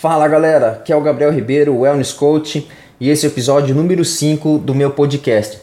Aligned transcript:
Fala 0.00 0.28
galera, 0.28 0.68
aqui 0.74 0.92
é 0.92 0.96
o 0.96 1.00
Gabriel 1.00 1.32
Ribeiro, 1.32 1.76
Wellness 1.76 2.12
Coach, 2.12 2.68
e 3.00 3.10
esse 3.10 3.26
é 3.26 3.28
o 3.28 3.32
episódio 3.32 3.74
número 3.74 4.04
5 4.04 4.58
do 4.58 4.72
meu 4.72 4.92
podcast. 4.92 5.58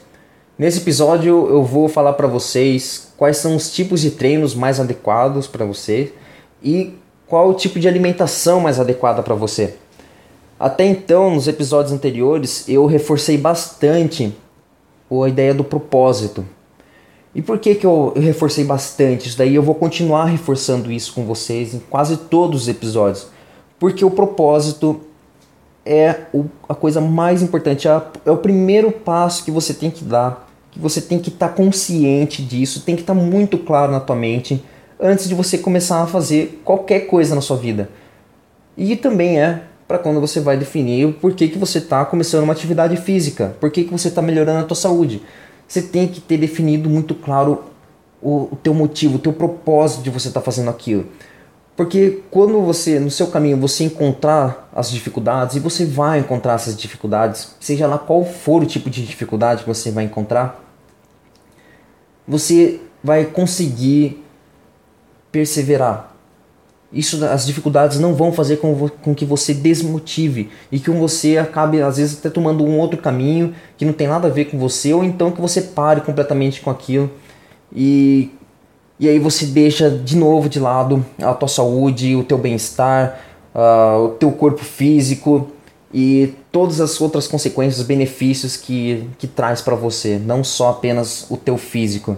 Nesse 0.59 0.79
episódio 0.79 1.47
eu 1.47 1.63
vou 1.63 1.87
falar 1.87 2.11
para 2.11 2.27
vocês 2.27 3.13
quais 3.15 3.37
são 3.37 3.55
os 3.55 3.73
tipos 3.73 4.01
de 4.01 4.11
treinos 4.11 4.53
mais 4.53 4.77
adequados 4.77 5.47
para 5.47 5.63
você 5.63 6.11
e 6.61 6.95
qual 7.25 7.47
o 7.47 7.53
tipo 7.53 7.79
de 7.79 7.87
alimentação 7.87 8.59
mais 8.59 8.77
adequada 8.77 9.23
para 9.23 9.35
você. 9.35 9.75
Até 10.59 10.83
então, 10.83 11.33
nos 11.33 11.47
episódios 11.47 11.93
anteriores, 11.93 12.67
eu 12.67 12.85
reforcei 12.85 13.37
bastante 13.37 14.35
a 15.09 15.29
ideia 15.29 15.53
do 15.53 15.63
propósito. 15.63 16.45
E 17.33 17.41
por 17.41 17.57
que, 17.57 17.73
que 17.73 17.85
eu, 17.85 18.11
eu 18.13 18.21
reforcei 18.21 18.65
bastante 18.65 19.29
isso 19.29 19.37
daí? 19.37 19.55
Eu 19.55 19.63
vou 19.63 19.75
continuar 19.75 20.25
reforçando 20.25 20.91
isso 20.91 21.13
com 21.13 21.23
vocês 21.23 21.73
em 21.73 21.79
quase 21.79 22.17
todos 22.17 22.63
os 22.63 22.67
episódios 22.67 23.33
porque 23.79 24.03
o 24.03 24.11
propósito 24.11 25.01
é 25.85 26.21
o, 26.33 26.45
a 26.67 26.73
coisa 26.73 26.99
mais 26.99 27.41
importante, 27.41 27.87
é, 27.87 28.01
é, 28.25 28.31
o 28.31 28.37
primeiro 28.37 28.91
passo 28.91 29.43
que 29.43 29.51
você 29.51 29.73
tem 29.73 29.91
que 29.91 30.03
dar, 30.03 30.49
que 30.71 30.79
você 30.79 30.99
tem 30.99 31.19
que 31.19 31.29
estar 31.29 31.49
tá 31.49 31.53
consciente 31.53 32.41
disso, 32.41 32.81
tem 32.81 32.95
que 32.95 33.01
estar 33.01 33.13
tá 33.13 33.19
muito 33.19 33.57
claro 33.57 33.91
na 33.91 33.99
tua 33.99 34.15
mente 34.15 34.63
antes 34.99 35.27
de 35.27 35.35
você 35.35 35.57
começar 35.57 36.01
a 36.01 36.07
fazer 36.07 36.61
qualquer 36.63 37.01
coisa 37.01 37.35
na 37.35 37.41
sua 37.41 37.57
vida. 37.57 37.89
E 38.77 38.95
também 38.95 39.39
é 39.39 39.61
para 39.87 39.99
quando 39.99 40.19
você 40.19 40.39
vai 40.39 40.57
definir 40.57 41.05
o 41.05 41.13
porquê 41.13 41.47
que 41.47 41.57
você 41.57 41.77
está 41.77 42.03
começando 42.05 42.43
uma 42.43 42.53
atividade 42.53 42.97
física, 42.97 43.55
por 43.59 43.69
que 43.69 43.83
você 43.83 44.07
está 44.07 44.21
melhorando 44.21 44.59
a 44.59 44.63
tua 44.63 44.75
saúde. 44.75 45.21
Você 45.67 45.81
tem 45.81 46.07
que 46.07 46.21
ter 46.21 46.37
definido 46.37 46.89
muito 46.89 47.13
claro 47.13 47.63
o, 48.21 48.49
o 48.51 48.57
teu 48.61 48.73
motivo, 48.73 49.15
o 49.15 49.19
teu 49.19 49.33
propósito 49.33 50.03
de 50.03 50.09
você 50.09 50.27
estar 50.27 50.39
tá 50.39 50.45
fazendo 50.45 50.69
aquilo. 50.69 51.05
Porque 51.75 52.21
quando 52.31 52.61
você, 52.61 52.99
no 52.99 53.11
seu 53.11 53.27
caminho, 53.27 53.57
você 53.57 53.83
encontrar 53.83 54.69
as 54.73 54.89
dificuldades, 54.89 55.57
e 55.57 55.59
você 55.59 55.85
vai 55.85 56.19
encontrar 56.19 56.53
essas 56.53 56.77
dificuldades, 56.77 57.53
seja 57.59 57.85
lá 57.85 57.97
qual 57.97 58.23
for 58.23 58.63
o 58.63 58.65
tipo 58.65 58.89
de 58.89 59.05
dificuldade 59.05 59.63
que 59.63 59.67
você 59.67 59.91
vai 59.91 60.05
encontrar, 60.05 60.63
você 62.25 62.79
vai 63.03 63.25
conseguir 63.25 64.23
perseverar. 65.31 66.15
Isso, 66.93 67.25
as 67.25 67.45
dificuldades 67.45 67.99
não 67.99 68.13
vão 68.15 68.31
fazer 68.31 68.57
com, 68.57 68.87
com 68.87 69.13
que 69.13 69.25
você 69.25 69.53
desmotive 69.53 70.49
e 70.71 70.79
que 70.79 70.89
você 70.89 71.37
acabe, 71.37 71.81
às 71.81 71.97
vezes, 71.97 72.17
até 72.17 72.29
tomando 72.29 72.63
um 72.63 72.79
outro 72.79 73.01
caminho 73.01 73.53
que 73.77 73.83
não 73.83 73.91
tem 73.91 74.07
nada 74.07 74.29
a 74.29 74.31
ver 74.31 74.45
com 74.45 74.57
você, 74.57 74.93
ou 74.93 75.03
então 75.03 75.29
que 75.29 75.41
você 75.41 75.61
pare 75.61 75.99
completamente 75.99 76.61
com 76.61 76.69
aquilo 76.69 77.11
e 77.75 78.31
e 78.99 79.09
aí 79.09 79.19
você 79.19 79.45
deixa 79.45 79.89
de 79.89 80.15
novo 80.15 80.47
de 80.47 80.59
lado 80.59 81.05
a 81.21 81.33
tua 81.33 81.47
saúde, 81.47 82.15
o 82.15 82.23
teu 82.23 82.37
bem-estar, 82.37 83.19
uh, 83.53 84.05
o 84.05 84.09
teu 84.09 84.31
corpo 84.31 84.63
físico 84.63 85.49
e 85.93 86.33
todas 86.51 86.79
as 86.79 86.99
outras 87.01 87.27
consequências, 87.27 87.85
benefícios 87.85 88.55
que, 88.55 89.09
que 89.17 89.27
traz 89.27 89.61
para 89.61 89.75
você, 89.75 90.17
não 90.17 90.43
só 90.43 90.69
apenas 90.69 91.25
o 91.29 91.35
teu 91.35 91.57
físico. 91.57 92.17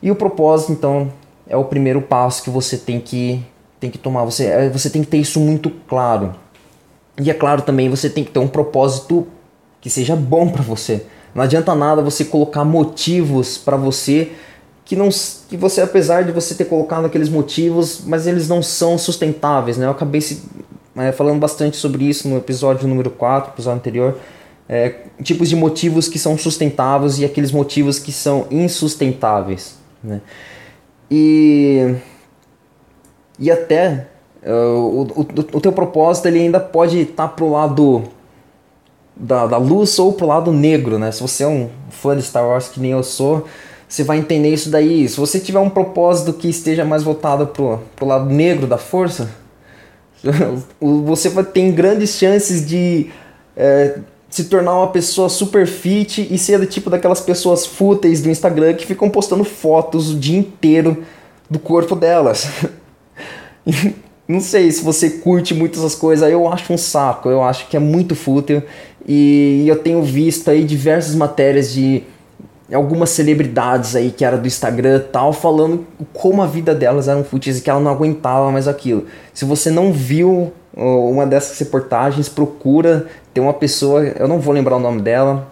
E 0.00 0.10
o 0.10 0.14
propósito, 0.14 0.72
então, 0.72 1.12
é 1.48 1.56
o 1.56 1.64
primeiro 1.64 2.02
passo 2.02 2.42
que 2.42 2.50
você 2.50 2.76
tem 2.76 3.00
que, 3.00 3.44
tem 3.80 3.90
que 3.90 3.98
tomar. 3.98 4.24
Você, 4.24 4.46
é, 4.46 4.68
você 4.68 4.90
tem 4.90 5.02
que 5.02 5.08
ter 5.08 5.18
isso 5.18 5.40
muito 5.40 5.70
claro. 5.88 6.34
E 7.20 7.30
é 7.30 7.34
claro 7.34 7.62
também, 7.62 7.88
você 7.88 8.10
tem 8.10 8.22
que 8.22 8.30
ter 8.30 8.38
um 8.38 8.48
propósito 8.48 9.26
que 9.80 9.90
seja 9.90 10.14
bom 10.14 10.48
para 10.48 10.62
você. 10.62 11.06
Não 11.34 11.42
adianta 11.42 11.74
nada 11.74 12.02
você 12.02 12.24
colocar 12.24 12.64
motivos 12.64 13.58
para 13.58 13.76
você 13.76 14.32
que 14.86 14.94
não 14.94 15.08
que 15.48 15.56
você 15.56 15.82
apesar 15.82 16.22
de 16.22 16.30
você 16.30 16.54
ter 16.54 16.64
colocado 16.64 17.04
aqueles 17.04 17.28
motivos, 17.28 18.02
mas 18.06 18.26
eles 18.26 18.48
não 18.48 18.62
são 18.62 18.96
sustentáveis, 18.96 19.76
né? 19.76 19.84
Eu 19.84 19.90
acabei 19.90 20.20
se, 20.20 20.44
é, 20.96 21.10
falando 21.10 21.40
bastante 21.40 21.76
sobre 21.76 22.04
isso 22.04 22.28
no 22.28 22.38
episódio 22.38 22.88
número 22.88 23.10
4, 23.10 23.52
episódio 23.52 23.78
anterior, 23.80 24.18
é, 24.68 24.94
tipos 25.24 25.48
de 25.48 25.56
motivos 25.56 26.08
que 26.08 26.20
são 26.20 26.38
sustentáveis 26.38 27.18
e 27.18 27.24
aqueles 27.24 27.50
motivos 27.50 27.98
que 27.98 28.12
são 28.12 28.46
insustentáveis, 28.48 29.76
né? 30.02 30.20
E 31.10 31.96
e 33.40 33.50
até 33.50 34.06
uh, 34.44 34.78
o, 34.78 35.02
o, 35.02 35.20
o 35.20 35.60
teu 35.60 35.72
propósito 35.72 36.28
ele 36.28 36.38
ainda 36.38 36.60
pode 36.60 37.00
estar 37.00 37.26
tá 37.26 37.28
pro 37.28 37.50
lado 37.50 38.04
da, 39.16 39.48
da 39.48 39.56
luz 39.56 39.98
ou 39.98 40.12
pro 40.12 40.28
lado 40.28 40.52
negro, 40.52 40.96
né? 40.96 41.10
Se 41.10 41.20
você 41.20 41.42
é 41.42 41.48
um 41.48 41.70
fã 41.90 42.16
de 42.16 42.22
Star 42.22 42.46
Wars 42.46 42.68
que 42.68 42.78
nem 42.78 42.92
eu 42.92 43.02
sou, 43.02 43.46
você 43.88 44.02
vai 44.02 44.18
entender 44.18 44.50
isso 44.50 44.70
daí. 44.70 45.08
Se 45.08 45.18
você 45.18 45.38
tiver 45.38 45.60
um 45.60 45.70
propósito 45.70 46.32
que 46.32 46.48
esteja 46.48 46.84
mais 46.84 47.02
voltado 47.02 47.46
pro, 47.46 47.80
pro 47.94 48.06
lado 48.06 48.32
negro 48.32 48.66
da 48.66 48.78
força, 48.78 49.30
você 50.80 51.28
vai 51.28 51.44
ter 51.44 51.70
grandes 51.72 52.10
chances 52.10 52.66
de 52.66 53.10
é, 53.56 53.98
se 54.28 54.44
tornar 54.44 54.74
uma 54.74 54.88
pessoa 54.88 55.28
super 55.28 55.66
fit 55.66 56.26
e 56.30 56.36
ser 56.36 56.58
do 56.58 56.66
tipo 56.66 56.90
daquelas 56.90 57.20
pessoas 57.20 57.64
fúteis 57.64 58.20
do 58.20 58.28
Instagram 58.28 58.74
que 58.74 58.84
ficam 58.86 59.08
postando 59.08 59.44
fotos 59.44 60.10
o 60.10 60.18
dia 60.18 60.38
inteiro 60.38 61.04
do 61.48 61.58
corpo 61.58 61.94
delas. 61.94 62.48
Não 64.28 64.40
sei 64.40 64.72
se 64.72 64.82
você 64.82 65.08
curte 65.08 65.54
muito 65.54 65.78
essas 65.78 65.94
coisas, 65.94 66.28
eu 66.28 66.48
acho 66.48 66.72
um 66.72 66.76
saco, 66.76 67.30
eu 67.30 67.44
acho 67.44 67.68
que 67.68 67.76
é 67.76 67.80
muito 67.80 68.16
fútil 68.16 68.60
e 69.06 69.64
eu 69.68 69.78
tenho 69.78 70.02
visto 70.02 70.50
aí 70.50 70.64
diversas 70.64 71.14
matérias 71.14 71.72
de 71.72 72.02
algumas 72.72 73.10
celebridades 73.10 73.94
aí 73.94 74.10
que 74.10 74.24
era 74.24 74.36
do 74.36 74.46
Instagram 74.46 75.02
tal, 75.12 75.32
falando 75.32 75.86
como 76.12 76.42
a 76.42 76.46
vida 76.46 76.74
delas 76.74 77.06
era 77.06 77.18
um 77.18 77.24
fúteis 77.24 77.58
e 77.58 77.62
que 77.62 77.70
ela 77.70 77.80
não 77.80 77.90
aguentava 77.90 78.50
mais 78.50 78.66
aquilo. 78.66 79.06
Se 79.32 79.44
você 79.44 79.70
não 79.70 79.92
viu 79.92 80.52
uma 80.76 81.26
dessas 81.26 81.58
reportagens, 81.58 82.28
procura. 82.28 83.06
Tem 83.32 83.42
uma 83.42 83.54
pessoa, 83.54 84.02
eu 84.02 84.28
não 84.28 84.38
vou 84.38 84.52
lembrar 84.52 84.76
o 84.76 84.80
nome 84.80 85.00
dela, 85.00 85.48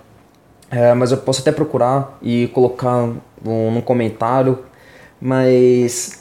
é, 0.70 0.92
mas 0.94 1.10
eu 1.10 1.18
posso 1.18 1.40
até 1.40 1.52
procurar 1.52 2.18
e 2.22 2.48
colocar 2.48 3.08
um, 3.44 3.80
comentário. 3.80 4.58
Mas 5.20 6.20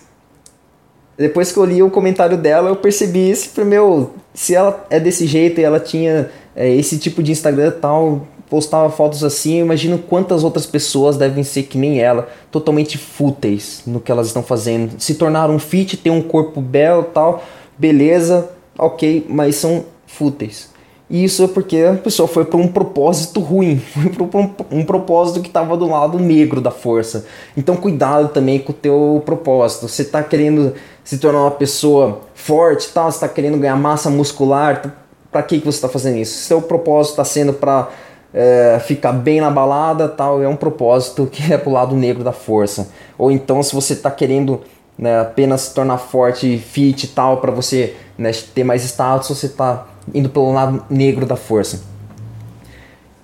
depois 1.18 1.52
que 1.52 1.58
eu 1.58 1.66
li 1.66 1.84
o 1.84 1.90
comentário 1.90 2.38
dela, 2.38 2.70
eu 2.70 2.76
percebi 2.76 3.30
isso. 3.32 3.64
Meu, 3.66 4.14
se 4.34 4.56
ela 4.56 4.86
é 4.90 5.00
desse 5.00 5.26
jeito 5.26 5.60
e 5.60 5.64
ela 5.64 5.80
tinha 5.80 6.30
é, 6.56 6.70
esse 6.70 6.98
tipo 6.98 7.22
de 7.22 7.32
Instagram 7.32 7.72
tal, 7.82 8.28
postava 8.54 8.88
fotos 8.92 9.24
assim, 9.24 9.56
eu 9.56 9.66
imagino 9.66 9.98
quantas 9.98 10.44
outras 10.44 10.68
pessoas 10.68 11.18
devem 11.18 11.44
ser 11.44 11.64
que 11.64 11.76
nem 11.76 12.00
ela, 12.00 12.30
totalmente 12.52 13.00
fúteis 13.00 13.82
no 13.88 14.00
que 14.00 14.12
elas 14.12 14.28
estão 14.28 14.44
fazendo. 14.44 14.92
Se 15.00 15.16
tornaram 15.16 15.58
fit, 15.58 15.98
ter 15.98 16.12
um 16.12 16.22
corpo 16.22 16.62
belo 16.62 17.02
tal, 17.02 17.44
beleza, 17.76 18.48
ok, 18.78 19.26
mas 19.28 19.56
são 19.56 19.86
fúteis. 20.06 20.70
E 21.10 21.24
isso 21.24 21.42
é 21.42 21.48
porque 21.48 21.78
a 21.78 21.96
pessoa 21.96 22.28
foi 22.28 22.46
para 22.46 22.60
um 22.60 22.68
propósito 22.68 23.40
ruim, 23.40 23.80
foi 24.14 24.28
para 24.28 24.40
um, 24.40 24.52
um, 24.70 24.86
propósito 24.86 25.42
que 25.42 25.48
estava 25.48 25.76
do 25.76 25.90
lado 25.90 26.20
negro 26.20 26.62
da 26.62 26.70
força. 26.70 27.26
Então 27.58 27.76
cuidado 27.76 28.28
também 28.28 28.60
com 28.60 28.72
o 28.72 28.76
teu 28.76 29.20
propósito. 29.26 29.88
Você 29.88 30.04
está 30.04 30.22
querendo 30.22 30.76
se 31.04 31.18
tornar 31.18 31.42
uma 31.42 31.52
pessoa 31.52 32.22
forte, 32.36 32.88
tal, 32.94 33.12
você 33.12 33.18
está 33.18 33.28
querendo 33.28 33.58
ganhar 33.58 33.78
massa 33.78 34.12
muscular, 34.12 34.94
para 35.32 35.42
que, 35.42 35.58
que 35.58 35.66
você 35.66 35.78
está 35.78 35.90
fazendo 35.90 36.18
isso? 36.18 36.38
Seu 36.46 36.62
propósito 36.62 37.14
está 37.14 37.26
sendo 37.26 37.52
para 37.52 37.90
é, 38.34 38.80
ficar 38.84 39.12
bem 39.12 39.40
na 39.40 39.52
balada, 39.52 40.10
tal, 40.10 40.42
é 40.42 40.48
um 40.48 40.56
propósito 40.56 41.28
que 41.32 41.54
é 41.54 41.58
pro 41.58 41.72
lado 41.72 41.96
negro 41.96 42.24
da 42.24 42.32
força. 42.32 42.90
Ou 43.18 43.32
então, 43.32 43.62
se 43.62 43.76
você 43.76 43.94
está 43.94 44.10
querendo 44.10 44.62
né, 44.98 45.20
apenas 45.20 45.62
se 45.62 45.74
tornar 45.74 45.98
forte, 45.98 46.58
fit 46.58 47.04
e 47.04 47.08
tal, 47.08 47.38
para 47.38 47.52
você 47.52 47.96
né, 48.18 48.32
ter 48.54 48.64
mais 48.64 48.84
status, 48.84 49.30
você 49.30 49.46
está 49.46 49.88
indo 50.14 50.30
pelo 50.30 50.52
lado 50.52 50.84
negro 50.90 51.26
da 51.26 51.36
força. 51.36 51.82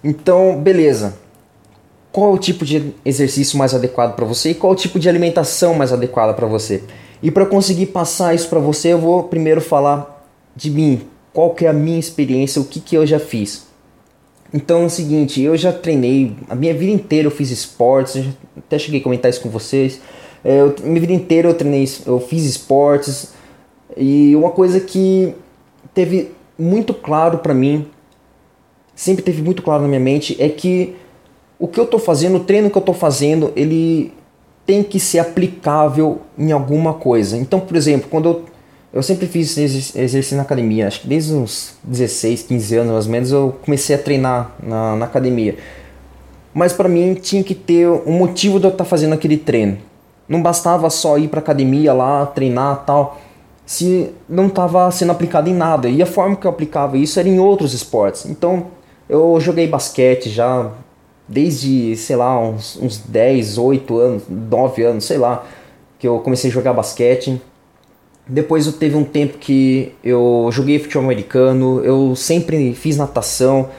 Então, 0.03 0.59
beleza. 0.59 1.18
Qual 2.12 2.34
o 2.34 2.38
tipo 2.40 2.66
de 2.66 2.94
exercício 3.06 3.58
mais 3.58 3.74
adequado 3.74 4.16
para 4.16 4.25
você 4.25 4.52
e 4.52 4.56
qual 4.56 4.74
o 4.74 4.75
tipo 4.75 5.00
de 5.00 5.08
alimentação 5.08 5.75
mais 5.75 5.94
adequada 5.94 6.34
para 6.34 6.48
você? 6.48 6.84
E 7.22 7.30
para 7.30 7.46
conseguir 7.46 7.88
passar 7.88 8.34
isso 8.34 8.50
para 8.50 8.59
você, 8.59 8.94
eu 8.94 8.98
vou 8.98 9.24
primeiro 9.24 9.62
falar 9.62 10.25
de 10.56 10.72
mim, 10.72 11.01
qual 11.31 11.54
que 11.54 11.66
é 11.66 11.69
a 11.69 11.74
minha 11.74 12.00
experiência, 12.00 12.62
o 12.62 12.66
que, 12.66 12.80
que 12.80 12.95
eu 12.95 13.06
já 13.06 13.19
fiz. 13.19 13.69
Então 14.54 14.84
é 14.84 14.86
o 14.86 14.90
seguinte, 14.90 15.42
eu 15.42 15.56
já 15.56 15.72
treinei, 15.72 16.36
a 16.50 16.56
minha 16.56 16.74
vida 16.74 16.92
inteira 16.92 17.28
eu 17.28 17.31
fiz 17.31 17.51
esportes, 17.51 18.25
até 18.57 18.80
cheguei 18.80 19.00
a 19.00 19.04
comentar 19.04 19.30
isso 19.30 19.42
com 19.42 19.50
vocês. 19.50 20.01
É, 20.44 20.62
eu, 20.62 20.75
minha 20.84 21.00
vida 21.00 21.13
inteira 21.13 21.48
eu 21.48 21.54
treinei, 21.54 21.88
eu 22.06 22.19
fiz 22.19 22.46
esportes 22.46 23.34
e 23.96 24.36
uma 24.36 24.50
coisa 24.50 24.80
que 24.80 25.36
teve 25.94 26.31
muito 26.57 26.94
claro 26.94 27.40
para 27.40 27.54
mim, 27.54 27.86
sempre 28.96 29.24
teve 29.24 29.42
muito 29.42 29.62
claro 29.62 29.84
na 29.84 29.88
minha 29.88 30.00
mente, 30.00 30.36
é 30.42 30.50
que 30.50 30.96
o 31.60 31.68
que 31.68 31.80
eu 31.80 31.86
tô 31.86 32.00
fazendo, 32.00 32.38
o 32.38 32.44
treino 32.44 32.69
que 32.69 32.78
eu 32.78 32.81
tô 32.81 32.94
fazendo, 32.94 33.51
ele 33.56 34.13
tem 34.66 34.84
que 34.84 35.00
ser 35.00 35.19
aplicável 35.19 36.22
em 36.38 36.51
alguma 36.51 36.94
coisa. 36.94 37.38
Então, 37.38 37.60
por 37.60 37.75
exemplo, 37.75 38.07
quando 38.10 38.30
eu 38.30 38.46
eu 38.91 39.03
sempre 39.03 39.27
fiz 39.27 39.56
exercício 39.57 40.36
na 40.36 40.44
academia, 40.44 40.88
acho 40.88 41.01
que 41.01 41.07
desde 41.07 41.33
uns 41.33 41.75
16, 41.83 42.44
15 42.44 42.75
anos 42.75 42.91
mais 42.94 43.06
ou 43.06 43.12
menos 43.12 43.31
eu 43.31 43.56
comecei 43.63 43.95
a 43.95 44.00
treinar 44.00 44.56
na, 44.62 44.95
na 44.95 45.06
academia. 45.06 45.57
Mas 46.53 46.74
para 46.74 46.89
mim 46.89 47.13
tinha 47.13 47.44
que 47.44 47.53
ter 47.53 47.88
um 47.88 48.12
motivo 48.12 48.59
de 48.59 48.65
eu 48.65 48.71
estar 48.71 48.83
tá 48.83 48.89
fazendo 48.89 49.13
aquele 49.13 49.38
treino. 49.38 49.77
Não 50.27 50.41
bastava 50.41 50.89
só 50.89 51.18
ir 51.18 51.27
para 51.27 51.39
academia 51.39 51.94
lá, 51.94 52.25
treinar 52.25 52.83
tal. 52.86 53.19
se 53.65 54.12
não 54.27 54.47
estava 54.47 54.89
sendo 54.89 55.12
aplicado 55.12 55.50
em 55.50 55.53
nada. 55.53 55.88
E 55.88 56.01
a 56.01 56.06
forma 56.06 56.36
que 56.36 56.47
eu 56.47 56.51
aplicava 56.51 56.97
isso 56.97 57.19
era 57.19 57.30
em 57.30 57.39
outros 57.39 57.74
esportes. 57.74 58.25
Então 58.25 58.68
eu 59.07 59.39
joguei 59.39 59.68
basquete 59.68 60.30
já 60.30 60.71
desde, 61.27 61.95
sei 61.95 62.15
lá, 62.15 62.39
uns, 62.39 62.75
uns 62.81 62.97
10, 62.97 63.59
8 63.59 63.97
anos, 64.00 64.24
9 64.27 64.83
anos, 64.83 65.06
sei 65.06 65.19
lá, 65.19 65.45
que 66.00 66.07
eu 66.07 66.19
comecei 66.19 66.50
a 66.50 66.53
jogar 66.53 66.74
basquete. 66.74 67.39
Depois 68.30 68.68
eu 68.68 68.74
teve 68.74 68.96
um 68.96 69.04
tempo 69.04 69.40
que 69.40 69.92
eu 70.04 70.50
joguei 70.52 70.78
futebol 70.78 71.04
americano, 71.04 71.84
eu 71.84 72.16
sempre 72.16 72.76
fiz 72.76 72.96
natação. 72.96 73.70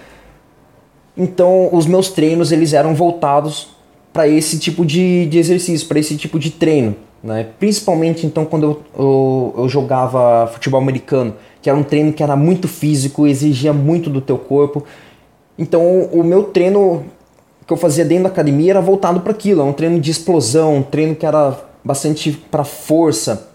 Então 1.17 1.69
os 1.73 1.87
meus 1.87 2.09
treinos 2.09 2.51
eles 2.51 2.73
eram 2.73 2.93
voltados 2.93 3.69
para 4.13 4.27
esse 4.27 4.59
tipo 4.59 4.85
de, 4.85 5.27
de 5.27 5.39
exercício, 5.39 5.87
para 5.87 6.01
esse 6.01 6.17
tipo 6.17 6.37
de 6.37 6.51
treino. 6.51 6.97
Né? 7.23 7.47
Principalmente 7.61 8.27
então 8.27 8.45
quando 8.45 8.65
eu, 8.65 8.83
eu, 8.99 9.55
eu, 9.59 9.69
jogava 9.69 10.49
futebol 10.49 10.81
americano, 10.81 11.37
que 11.63 11.71
era 11.71 11.79
um 11.79 11.85
treino 11.85 12.13
que 12.13 12.23
era 12.23 12.35
muito 12.35 12.67
físico, 12.67 13.29
exigia 13.29 13.73
muito 13.73 14.11
do 14.11 14.21
teu 14.21 14.37
corpo. 14.37 14.85
Então 15.57 16.09
o 16.13 16.25
meu 16.25 16.45
treino 16.45 17.05
que 17.65 17.73
eu 17.73 17.77
fazia 17.77 18.05
dentro 18.05 18.25
da 18.25 18.31
academia 18.31 18.73
era 18.73 18.81
voltado 18.81 19.21
para 19.21 19.31
aquilo, 19.31 19.61
é 19.61 19.65
um 19.65 19.73
treino 19.73 20.01
de 20.01 20.11
explosão, 20.11 20.79
um 20.79 20.83
treino 20.83 21.15
que 21.15 21.25
era 21.25 21.57
bastante 21.85 22.33
para 22.33 22.65
força. 22.65 23.50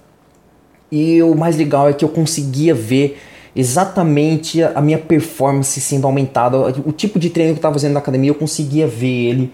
E 0.91 1.21
o 1.23 1.35
mais 1.35 1.57
legal 1.57 1.89
é 1.89 1.93
que 1.93 2.05
eu 2.05 2.09
conseguia 2.09 2.73
ver 2.73 3.17
exatamente 3.55 4.61
a 4.61 4.81
minha 4.81 4.97
performance 4.97 5.79
sendo 5.79 6.05
aumentada, 6.05 6.57
o 6.85 6.91
tipo 6.91 7.17
de 7.17 7.29
treino 7.29 7.53
que 7.53 7.57
eu 7.57 7.59
estava 7.59 7.73
fazendo 7.73 7.93
na 7.93 7.99
academia, 7.99 8.29
eu 8.29 8.35
conseguia 8.35 8.85
ver 8.85 9.29
ele 9.29 9.53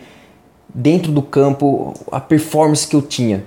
dentro 0.73 1.11
do 1.11 1.21
campo, 1.21 1.93
a 2.11 2.19
performance 2.19 2.87
que 2.87 2.95
eu 2.95 3.01
tinha, 3.01 3.43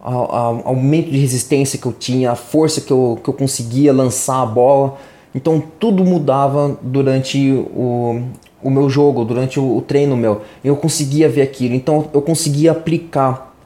o 0.00 0.68
aumento 0.68 1.10
de 1.10 1.18
resistência 1.18 1.78
que 1.78 1.86
eu 1.86 1.92
tinha, 1.92 2.32
a 2.32 2.34
força 2.36 2.80
que 2.80 2.92
eu, 2.92 3.18
que 3.22 3.30
eu 3.30 3.34
conseguia 3.34 3.92
lançar 3.92 4.42
a 4.42 4.46
bola. 4.46 4.98
Então 5.34 5.62
tudo 5.80 6.04
mudava 6.04 6.78
durante 6.82 7.50
o, 7.74 8.22
o 8.62 8.70
meu 8.70 8.90
jogo, 8.90 9.24
durante 9.24 9.58
o, 9.58 9.78
o 9.78 9.80
treino 9.80 10.14
meu. 10.14 10.42
Eu 10.62 10.76
conseguia 10.76 11.28
ver 11.28 11.40
aquilo, 11.40 11.74
então 11.74 12.08
eu 12.12 12.20
conseguia 12.20 12.72
aplicar 12.72 13.56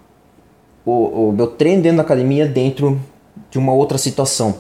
o, 0.87 1.29
o 1.29 1.33
meu 1.33 1.49
treino 1.49 1.83
dentro 1.83 1.97
da 1.97 2.03
academia 2.05 2.47
dentro 2.47 3.01
de 3.51 3.59
uma 3.59 3.73
outra 3.73 3.99
situação. 3.99 4.57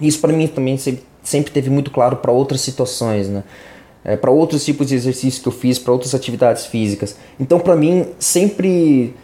Isso 0.00 0.20
para 0.20 0.32
mim 0.32 0.46
também 0.46 0.76
sempre, 0.76 1.52
teve 1.52 1.70
muito 1.70 1.90
claro 1.90 2.16
para 2.16 2.32
outras 2.32 2.60
situações, 2.60 3.28
né? 3.28 3.44
É, 4.04 4.16
para 4.16 4.32
outros 4.32 4.64
tipos 4.64 4.88
de 4.88 4.96
exercícios 4.96 5.40
que 5.40 5.46
eu 5.46 5.52
fiz, 5.52 5.78
para 5.78 5.92
outras 5.92 6.12
atividades 6.12 6.66
físicas. 6.66 7.16
Então, 7.38 7.60
para 7.60 7.76
mim, 7.76 8.08
sempre 8.18 9.14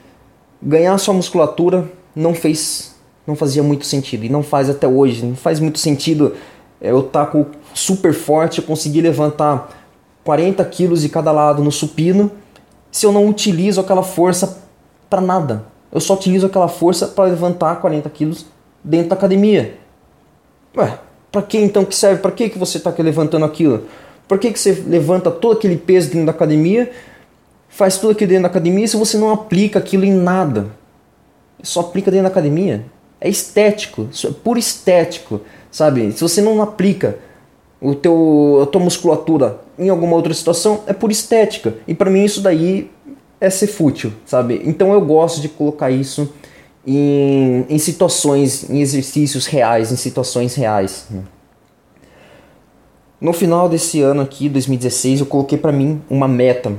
ganhar 0.62 0.96
sua 0.98 1.12
musculatura 1.12 1.90
não 2.14 2.32
fez, 2.32 2.94
não 3.26 3.34
fazia 3.34 3.60
muito 3.60 3.84
sentido 3.84 4.24
e 4.24 4.28
não 4.28 4.40
faz 4.40 4.70
até 4.70 4.86
hoje. 4.86 5.26
Não 5.26 5.34
faz 5.34 5.58
muito 5.58 5.80
sentido 5.80 6.36
é, 6.80 6.92
eu 6.92 7.00
estar 7.00 7.26
tá 7.26 7.44
super 7.74 8.14
forte, 8.14 8.58
eu 8.58 8.64
conseguir 8.64 9.00
levantar 9.00 9.68
40 10.22 10.64
quilos 10.66 11.02
de 11.02 11.08
cada 11.08 11.32
lado 11.32 11.64
no 11.64 11.72
supino, 11.72 12.30
se 12.90 13.04
eu 13.04 13.10
não 13.10 13.26
utilizo 13.26 13.80
aquela 13.80 14.02
força 14.04 14.62
para 15.10 15.20
nada. 15.20 15.64
Eu 15.90 16.00
só 16.00 16.14
utilizo 16.14 16.46
aquela 16.46 16.68
força 16.68 17.08
para 17.08 17.24
levantar 17.24 17.80
40 17.80 18.08
quilos 18.10 18.46
dentro 18.82 19.10
da 19.10 19.16
academia. 19.16 19.74
Ué, 20.76 20.98
para 21.30 21.42
que 21.42 21.58
então 21.58 21.84
que 21.84 21.94
serve? 21.94 22.20
Para 22.20 22.32
que, 22.32 22.48
que 22.48 22.58
você 22.58 22.78
está 22.78 22.94
levantando 22.98 23.44
aquilo? 23.44 23.84
Por 24.26 24.38
que, 24.38 24.52
que 24.52 24.58
você 24.58 24.72
levanta 24.86 25.30
todo 25.30 25.56
aquele 25.56 25.76
peso 25.76 26.08
dentro 26.08 26.26
da 26.26 26.32
academia, 26.32 26.90
faz 27.68 27.96
tudo 27.96 28.12
aquilo 28.12 28.28
dentro 28.28 28.42
da 28.42 28.48
academia 28.48 28.86
se 28.86 28.96
você 28.96 29.16
não 29.16 29.32
aplica 29.32 29.78
aquilo 29.78 30.04
em 30.04 30.12
nada? 30.12 30.66
Só 31.62 31.80
aplica 31.80 32.10
dentro 32.10 32.24
da 32.24 32.30
academia. 32.30 32.84
É 33.20 33.28
estético, 33.28 34.08
é 34.24 34.30
puro 34.30 34.58
estético, 34.58 35.40
sabe? 35.70 36.12
Se 36.12 36.20
você 36.20 36.40
não 36.40 36.62
aplica 36.62 37.18
o 37.80 37.94
teu, 37.94 38.60
a 38.62 38.66
tua 38.66 38.80
musculatura 38.80 39.60
em 39.78 39.88
alguma 39.88 40.16
outra 40.16 40.34
situação, 40.34 40.82
é 40.86 40.92
por 40.92 41.10
estética. 41.10 41.74
E 41.86 41.94
para 41.94 42.10
mim 42.10 42.24
isso 42.24 42.40
daí 42.40 42.90
é 43.40 43.48
ser 43.48 43.68
fútil, 43.68 44.12
sabe? 44.26 44.60
Então 44.64 44.92
eu 44.92 45.00
gosto 45.00 45.40
de 45.40 45.48
colocar 45.48 45.90
isso 45.90 46.32
em, 46.96 47.66
em 47.68 47.78
situações, 47.78 48.68
em 48.70 48.80
exercícios 48.80 49.46
reais, 49.46 49.92
em 49.92 49.96
situações 49.96 50.54
reais. 50.54 51.06
No 53.20 53.32
final 53.32 53.68
desse 53.68 54.00
ano 54.00 54.22
aqui, 54.22 54.48
2016, 54.48 55.20
eu 55.20 55.26
coloquei 55.26 55.58
para 55.58 55.72
mim 55.72 56.00
uma 56.08 56.26
meta. 56.26 56.72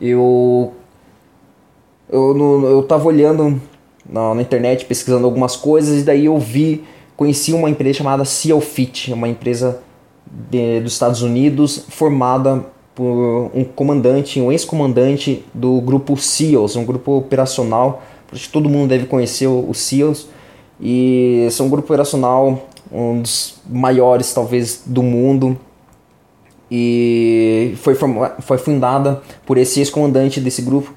Eu 0.00 0.72
eu, 2.08 2.64
eu 2.64 2.82
tava 2.84 3.06
olhando 3.06 3.60
na, 4.08 4.34
na, 4.34 4.42
internet, 4.42 4.84
pesquisando 4.84 5.24
algumas 5.24 5.56
coisas, 5.56 6.00
e 6.00 6.04
daí 6.04 6.26
eu 6.26 6.38
vi, 6.38 6.84
conheci 7.16 7.52
uma 7.52 7.68
empresa 7.68 7.98
chamada 7.98 8.24
Seal 8.24 8.60
Fit, 8.60 9.12
uma 9.12 9.28
empresa 9.28 9.80
de, 10.26 10.80
dos 10.80 10.92
Estados 10.92 11.22
Unidos, 11.22 11.84
formada 11.88 12.64
por 12.94 13.50
um 13.54 13.62
comandante, 13.62 14.40
um 14.40 14.50
ex-comandante 14.50 15.44
do 15.52 15.80
grupo 15.80 16.16
SEALs, 16.16 16.76
um 16.76 16.84
grupo 16.84 17.18
operacional. 17.18 18.02
Acho 18.32 18.46
que 18.46 18.52
todo 18.52 18.68
mundo 18.68 18.88
deve 18.88 19.06
conhecer 19.06 19.46
o, 19.46 19.68
o 19.68 19.74
SEALs. 19.74 20.28
E 20.80 21.48
são 21.50 21.66
um 21.66 21.70
grupo 21.70 21.86
operacional, 21.86 22.68
um 22.92 23.22
dos 23.22 23.60
maiores 23.68 24.32
talvez 24.34 24.82
do 24.84 25.02
mundo. 25.02 25.58
E 26.70 27.74
foi, 27.76 27.96
foi 28.40 28.58
fundada 28.58 29.22
por 29.44 29.56
esse 29.56 29.80
ex-comandante 29.80 30.40
desse 30.40 30.62
grupo. 30.62 30.92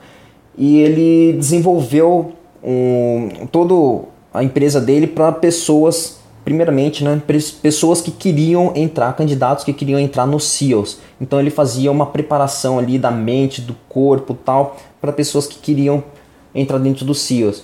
E 0.58 0.80
ele 0.80 1.34
desenvolveu 1.38 2.34
um, 2.64 3.48
toda 3.52 4.08
a 4.34 4.44
empresa 4.44 4.82
dele 4.82 5.08
para 5.08 5.32
pessoas 5.32 6.20
primeiramente, 6.44 7.04
né, 7.04 7.22
pessoas 7.62 8.02
que 8.02 8.10
queriam 8.10 8.72
entrar, 8.76 9.14
candidatos 9.16 9.64
que 9.64 9.72
queriam 9.72 10.00
entrar 10.00 10.26
no 10.26 10.40
SEALs. 10.40 10.98
Então 11.22 11.40
ele 11.40 11.52
fazia 11.52 11.92
uma 11.92 12.08
preparação 12.08 12.80
ali 12.80 12.98
da 12.98 13.12
mente, 13.12 13.62
do 13.62 13.76
corpo, 13.88 14.34
tal, 14.34 14.76
para 15.00 15.12
pessoas 15.12 15.46
que 15.46 15.60
queriam 15.60 16.04
entrar 16.54 16.78
dentro 16.78 17.06
do 17.06 17.14
SEALs. 17.14 17.64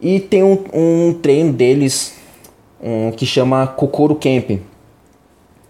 E 0.00 0.20
tem 0.20 0.42
um, 0.42 0.58
um 0.72 1.14
treino 1.14 1.52
deles 1.52 2.14
um, 2.82 3.10
que 3.12 3.24
chama 3.24 3.66
Kokoro 3.66 4.14
Camp. 4.14 4.60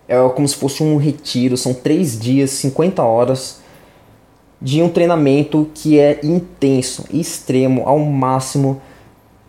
É 0.09 0.29
como 0.29 0.47
se 0.47 0.57
fosse 0.57 0.83
um 0.83 0.97
retiro, 0.97 1.57
são 1.57 1.75
três 1.75 2.19
dias, 2.19 2.51
50 2.51 3.03
horas 3.03 3.61
de 4.61 4.83
um 4.83 4.89
treinamento 4.89 5.69
que 5.75 5.99
é 5.99 6.21
intenso, 6.23 7.05
extremo, 7.13 7.83
ao 7.85 7.99
máximo, 7.99 8.81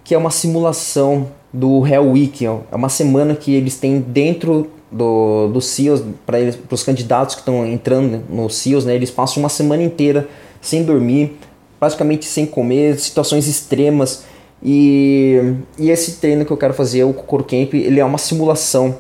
que 0.04 0.14
é 0.14 0.18
uma 0.18 0.32
simulação 0.32 1.28
do 1.52 1.86
Hell 1.86 2.12
Week. 2.12 2.46
É 2.46 2.76
uma 2.76 2.90
semana 2.90 3.36
que 3.36 3.54
eles 3.54 3.78
têm 3.78 4.00
dentro 4.00 4.70
do, 4.92 5.48
do 5.50 5.62
SEALs, 5.62 6.04
para 6.26 6.38
os 6.72 6.84
candidatos 6.84 7.36
que 7.36 7.42
estão 7.42 7.66
entrando 7.66 8.24
no 8.30 8.50
SEALs, 8.50 8.86
né, 8.86 8.96
eles 8.96 9.12
passam 9.12 9.44
uma 9.44 9.50
semana 9.50 9.84
inteira 9.84 10.28
sem 10.62 10.84
dormir, 10.84 11.38
praticamente 11.80 12.26
sem 12.26 12.46
comer, 12.46 13.00
situações 13.00 13.48
extremas. 13.48 14.26
E, 14.62 15.54
e 15.78 15.90
esse 15.90 16.18
treino 16.20 16.46
que 16.46 16.52
eu 16.52 16.58
quero 16.58 16.74
fazer, 16.74 17.04
o 17.04 17.14
Kokoro 17.14 17.44
Camp, 17.44 17.74
ele 17.74 18.00
é 18.00 18.06
uma 18.06 18.18
simulação 18.18 18.98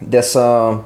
dessa, 0.00 0.80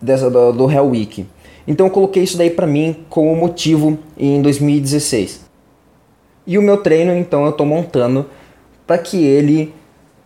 dessa 0.00 0.30
do, 0.30 0.52
do 0.52 0.70
Hell 0.70 0.90
Week. 0.90 1.26
Então 1.66 1.86
eu 1.86 1.90
coloquei 1.90 2.22
isso 2.22 2.36
daí 2.36 2.50
para 2.50 2.66
mim 2.66 3.04
como 3.08 3.34
motivo 3.34 3.98
em 4.16 4.40
2016. 4.42 5.44
E 6.46 6.58
o 6.58 6.62
meu 6.62 6.76
treino, 6.76 7.14
então, 7.14 7.44
eu 7.44 7.50
estou 7.50 7.64
montando 7.64 8.26
para 8.86 8.98
que 8.98 9.24
ele 9.24 9.74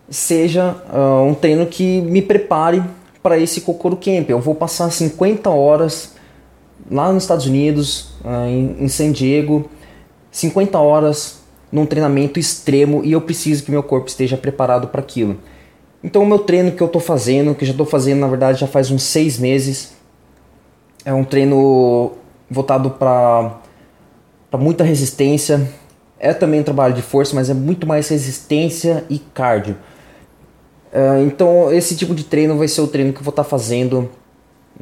seja 0.09 0.75
uh, 0.91 1.23
um 1.23 1.33
treino 1.33 1.65
que 1.65 2.01
me 2.01 2.21
prepare 2.21 2.83
para 3.23 3.37
esse 3.37 3.61
Kokoro 3.61 3.95
Camp. 3.95 4.29
Eu 4.29 4.39
vou 4.39 4.53
passar 4.53 4.91
50 4.91 5.49
horas 5.49 6.15
lá 6.89 7.11
nos 7.11 7.23
Estados 7.23 7.45
Unidos, 7.45 8.11
uh, 8.23 8.47
em, 8.79 8.87
San 8.87 9.11
Diego, 9.11 9.69
50 10.31 10.77
horas 10.79 11.39
num 11.71 11.85
treinamento 11.85 12.39
extremo 12.39 13.03
e 13.03 13.11
eu 13.11 13.21
preciso 13.21 13.63
que 13.63 13.71
meu 13.71 13.83
corpo 13.83 14.07
esteja 14.07 14.37
preparado 14.37 14.87
para 14.87 15.01
aquilo. 15.01 15.37
Então 16.03 16.23
o 16.23 16.25
meu 16.25 16.39
treino 16.39 16.71
que 16.71 16.81
eu 16.81 16.87
estou 16.87 17.01
fazendo, 17.01 17.53
que 17.53 17.65
já 17.65 17.71
estou 17.71 17.85
fazendo 17.85 18.19
na 18.19 18.27
verdade 18.27 18.59
já 18.59 18.67
faz 18.67 18.89
uns 18.89 19.03
seis 19.03 19.37
meses, 19.37 19.93
é 21.05 21.13
um 21.13 21.23
treino 21.23 22.13
voltado 22.49 22.91
para 22.91 23.59
muita 24.57 24.83
resistência, 24.83 25.69
é 26.17 26.33
também 26.33 26.61
um 26.61 26.63
trabalho 26.63 26.93
de 26.93 27.01
força, 27.01 27.35
mas 27.35 27.49
é 27.49 27.53
muito 27.53 27.85
mais 27.85 28.07
resistência 28.09 29.05
e 29.09 29.19
cardio. 29.19 29.75
Uh, 30.91 31.23
então 31.25 31.71
esse 31.71 31.95
tipo 31.95 32.15
de 32.15 32.23
treino 32.23 32.57
vai 32.57 32.67
ser 32.67 32.81
o 32.81 32.87
treino 32.87 33.13
que 33.13 33.19
eu 33.19 33.23
vou 33.23 33.29
estar 33.29 33.43
tá 33.43 33.49
fazendo 33.49 34.09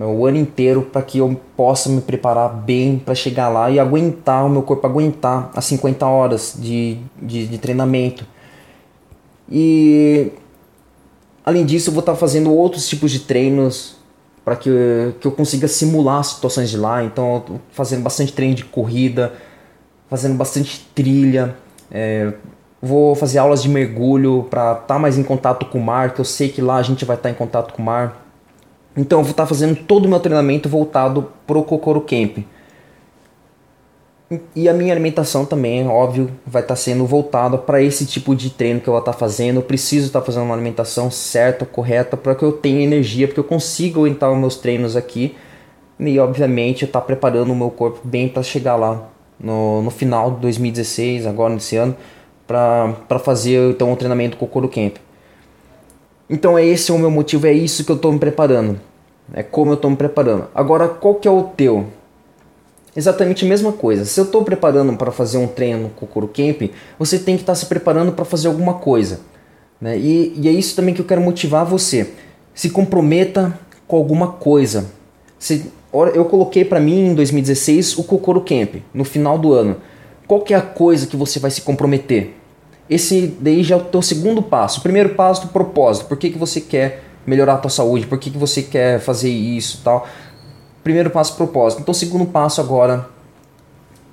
o 0.05 0.25
ano 0.27 0.37
inteiro 0.37 0.83
para 0.83 1.01
que 1.01 1.17
eu 1.17 1.39
possa 1.55 1.89
me 1.89 2.01
preparar 2.01 2.49
bem 2.49 2.99
para 2.99 3.15
chegar 3.15 3.49
lá 3.49 3.71
e 3.71 3.79
aguentar, 3.79 4.45
o 4.45 4.49
meu 4.49 4.61
corpo 4.61 4.85
aguentar 4.85 5.49
as 5.55 5.65
50 5.65 6.05
horas 6.05 6.55
de, 6.57 6.99
de, 7.19 7.47
de 7.47 7.57
treinamento. 7.57 8.25
E 9.49 10.31
além 11.43 11.65
disso, 11.65 11.89
eu 11.89 11.93
vou 11.93 12.01
estar 12.01 12.11
tá 12.11 12.17
fazendo 12.17 12.53
outros 12.53 12.87
tipos 12.87 13.11
de 13.11 13.21
treinos 13.21 13.95
para 14.45 14.55
que, 14.55 14.69
que 15.19 15.27
eu 15.27 15.31
consiga 15.31 15.67
simular 15.67 16.19
as 16.19 16.27
situações 16.27 16.69
de 16.69 16.77
lá. 16.77 17.03
Então, 17.03 17.59
fazendo 17.71 18.03
bastante 18.03 18.31
treino 18.31 18.53
de 18.53 18.65
corrida, 18.65 19.33
fazendo 20.09 20.35
bastante 20.35 20.87
trilha, 20.93 21.55
é, 21.91 22.33
vou 22.81 23.15
fazer 23.15 23.39
aulas 23.39 23.63
de 23.63 23.69
mergulho 23.69 24.45
para 24.49 24.73
estar 24.73 24.85
tá 24.85 24.99
mais 24.99 25.17
em 25.17 25.23
contato 25.23 25.65
com 25.65 25.79
o 25.79 25.83
mar, 25.83 26.13
que 26.13 26.21
eu 26.21 26.25
sei 26.25 26.49
que 26.49 26.61
lá 26.61 26.77
a 26.77 26.83
gente 26.83 27.03
vai 27.03 27.15
estar 27.15 27.29
tá 27.29 27.33
em 27.33 27.37
contato 27.37 27.73
com 27.73 27.81
o 27.81 27.85
mar. 27.85 28.26
Então 28.97 29.19
eu 29.19 29.23
vou 29.23 29.31
estar 29.31 29.43
tá 29.43 29.47
fazendo 29.47 29.75
todo 29.75 30.05
o 30.05 30.09
meu 30.09 30.19
treinamento 30.19 30.67
voltado 30.67 31.31
pro 31.45 31.63
Kokoro 31.63 32.01
Camp. 32.01 32.39
E 34.53 34.67
a 34.67 34.73
minha 34.73 34.91
alimentação 34.91 35.45
também, 35.45 35.87
óbvio, 35.87 36.29
vai 36.45 36.61
estar 36.61 36.73
tá 36.73 36.75
sendo 36.75 37.05
voltada 37.05 37.57
para 37.57 37.81
esse 37.81 38.05
tipo 38.05 38.35
de 38.35 38.49
treino 38.49 38.81
que 38.81 38.89
eu 38.89 38.91
vou 38.91 38.99
estar 38.99 39.13
tá 39.13 39.17
fazendo. 39.17 39.57
Eu 39.57 39.61
preciso 39.61 40.07
estar 40.07 40.19
tá 40.19 40.25
fazendo 40.25 40.43
uma 40.43 40.55
alimentação 40.55 41.11
certa, 41.11 41.65
correta, 41.65 42.17
para 42.17 42.35
que 42.35 42.43
eu 42.43 42.51
tenha 42.51 42.83
energia, 42.83 43.27
porque 43.27 43.39
eu 43.39 43.43
consiga 43.43 43.99
orientar 43.99 44.31
os 44.31 44.37
meus 44.37 44.57
treinos 44.57 44.95
aqui. 44.95 45.35
E 45.99 46.19
obviamente 46.19 46.81
eu 46.83 46.87
estar 46.87 47.01
preparando 47.01 47.51
o 47.51 47.55
meu 47.55 47.69
corpo 47.69 48.01
bem 48.03 48.27
para 48.27 48.43
chegar 48.43 48.75
lá 48.75 49.09
no, 49.39 49.81
no 49.81 49.91
final 49.91 50.31
de 50.31 50.41
2016, 50.41 51.25
agora 51.25 51.53
nesse 51.53 51.77
ano, 51.77 51.95
para 52.45 53.19
fazer 53.19 53.71
então 53.71 53.93
o 53.93 53.95
treinamento 53.95 54.37
com 54.37 54.45
o 54.45 54.47
Coro 54.47 54.67
Camp. 54.67 54.97
Então 56.29 56.57
é 56.57 56.65
esse 56.65 56.91
o 56.91 56.97
meu 56.97 57.09
motivo, 57.09 57.47
é 57.47 57.53
isso 57.53 57.85
que 57.85 57.91
eu 57.91 57.95
estou 57.95 58.11
me 58.11 58.19
preparando. 58.19 58.79
É 59.33 59.43
como 59.43 59.71
eu 59.71 59.75
estou 59.75 59.91
me 59.91 59.97
preparando. 59.97 60.47
Agora, 60.53 60.87
qual 60.87 61.15
que 61.15 61.27
é 61.27 61.31
o 61.31 61.43
teu? 61.43 61.87
Exatamente 62.95 63.45
a 63.45 63.47
mesma 63.47 63.71
coisa. 63.71 64.05
Se 64.05 64.19
eu 64.19 64.23
estou 64.23 64.43
preparando 64.43 64.95
para 64.97 65.11
fazer 65.11 65.37
um 65.37 65.47
treino 65.47 65.83
no 65.83 65.89
Kokoro 65.89 66.27
Camp, 66.27 66.71
você 66.97 67.19
tem 67.19 67.35
que 67.35 67.43
estar 67.43 67.53
tá 67.53 67.55
se 67.55 67.65
preparando 67.67 68.11
para 68.11 68.25
fazer 68.25 68.47
alguma 68.47 68.75
coisa. 68.75 69.19
Né? 69.79 69.97
E, 69.97 70.33
e, 70.35 70.47
é 70.47 70.51
isso 70.51 70.75
também 70.75 70.93
que 70.93 71.01
eu 71.01 71.05
quero 71.05 71.21
motivar 71.21 71.65
você. 71.65 72.11
Se 72.53 72.69
comprometa 72.69 73.57
com 73.87 73.95
alguma 73.95 74.29
coisa. 74.29 74.85
Se, 75.37 75.71
eu 76.13 76.25
coloquei 76.25 76.65
para 76.65 76.79
mim 76.79 77.09
em 77.09 77.15
2016 77.15 77.97
o 77.97 78.03
Kokoro 78.03 78.41
Camp, 78.41 78.75
no 78.93 79.03
final 79.03 79.37
do 79.37 79.53
ano. 79.53 79.77
Qual 80.27 80.41
que 80.41 80.53
é 80.53 80.57
a 80.57 80.61
coisa 80.61 81.07
que 81.07 81.15
você 81.15 81.39
vai 81.39 81.51
se 81.51 81.61
comprometer? 81.61 82.33
Esse 82.89 83.35
daí 83.39 83.63
já 83.63 83.75
é 83.75 83.77
o 83.77 83.83
teu 83.83 84.01
segundo 84.01 84.41
passo. 84.41 84.79
O 84.79 84.83
primeiro 84.83 85.09
passo 85.09 85.43
do 85.43 85.47
propósito. 85.49 86.07
Por 86.07 86.17
que, 86.17 86.29
que 86.29 86.37
você 86.37 86.59
quer 86.59 87.03
melhorar 87.27 87.55
a 87.55 87.57
tua 87.57 87.69
saúde? 87.69 88.07
Por 88.07 88.17
que, 88.17 88.31
que 88.31 88.37
você 88.37 88.63
quer 88.63 88.99
fazer 89.01 89.29
isso 89.29 89.81
tal? 89.83 90.07
Primeiro 90.83 91.09
passo, 91.09 91.35
propósito. 91.35 91.81
Então, 91.81 91.93
segundo 91.93 92.25
passo 92.25 92.61
agora, 92.61 93.09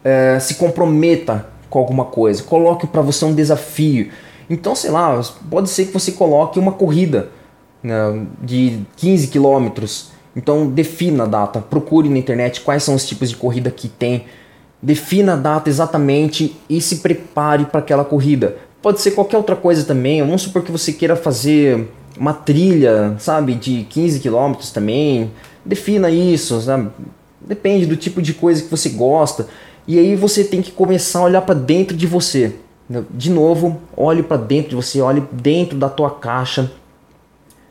é, 0.02 0.38
se 0.40 0.56
comprometa 0.56 1.46
com 1.70 1.78
alguma 1.78 2.04
coisa. 2.04 2.42
Coloque 2.42 2.86
para 2.86 3.00
você 3.00 3.24
um 3.24 3.32
desafio. 3.32 4.10
Então, 4.50 4.74
sei 4.74 4.90
lá, 4.90 5.20
pode 5.48 5.70
ser 5.70 5.86
que 5.86 5.92
você 5.92 6.12
coloque 6.12 6.58
uma 6.58 6.72
corrida 6.72 7.30
né, 7.80 8.26
de 8.42 8.80
15 8.96 9.28
quilômetros. 9.28 10.10
Então, 10.34 10.66
defina 10.66 11.22
a 11.22 11.26
data. 11.26 11.60
Procure 11.60 12.08
na 12.08 12.18
internet 12.18 12.60
quais 12.62 12.82
são 12.82 12.96
os 12.96 13.06
tipos 13.06 13.30
de 13.30 13.36
corrida 13.36 13.70
que 13.70 13.88
tem. 13.88 14.24
Defina 14.82 15.34
a 15.34 15.36
data 15.36 15.70
exatamente 15.70 16.56
e 16.68 16.80
se 16.80 16.96
prepare 16.96 17.66
para 17.66 17.78
aquela 17.78 18.04
corrida. 18.04 18.56
Pode 18.82 19.00
ser 19.00 19.12
qualquer 19.12 19.36
outra 19.36 19.56
coisa 19.56 19.84
também. 19.84 20.20
Vamos 20.20 20.42
supor 20.42 20.62
que 20.62 20.72
você 20.72 20.92
queira 20.92 21.16
fazer 21.16 21.88
uma 22.18 22.32
trilha, 22.32 23.16
sabe, 23.18 23.54
de 23.54 23.84
15 23.90 24.20
quilômetros 24.20 24.70
também 24.70 25.30
defina 25.64 26.10
isso, 26.10 26.60
sabe? 26.60 26.90
Depende 27.40 27.86
do 27.86 27.96
tipo 27.96 28.20
de 28.20 28.34
coisa 28.34 28.62
que 28.62 28.70
você 28.70 28.90
gosta. 28.90 29.46
E 29.86 29.98
aí 29.98 30.14
você 30.16 30.44
tem 30.44 30.62
que 30.62 30.70
começar 30.70 31.20
a 31.20 31.24
olhar 31.24 31.42
para 31.42 31.54
dentro 31.54 31.96
de 31.96 32.06
você. 32.06 32.54
De 33.10 33.30
novo, 33.30 33.80
olhe 33.96 34.22
para 34.22 34.36
dentro 34.36 34.70
de 34.70 34.76
você, 34.76 35.00
olhe 35.00 35.22
dentro 35.32 35.78
da 35.78 35.88
tua 35.88 36.10
caixa. 36.10 36.70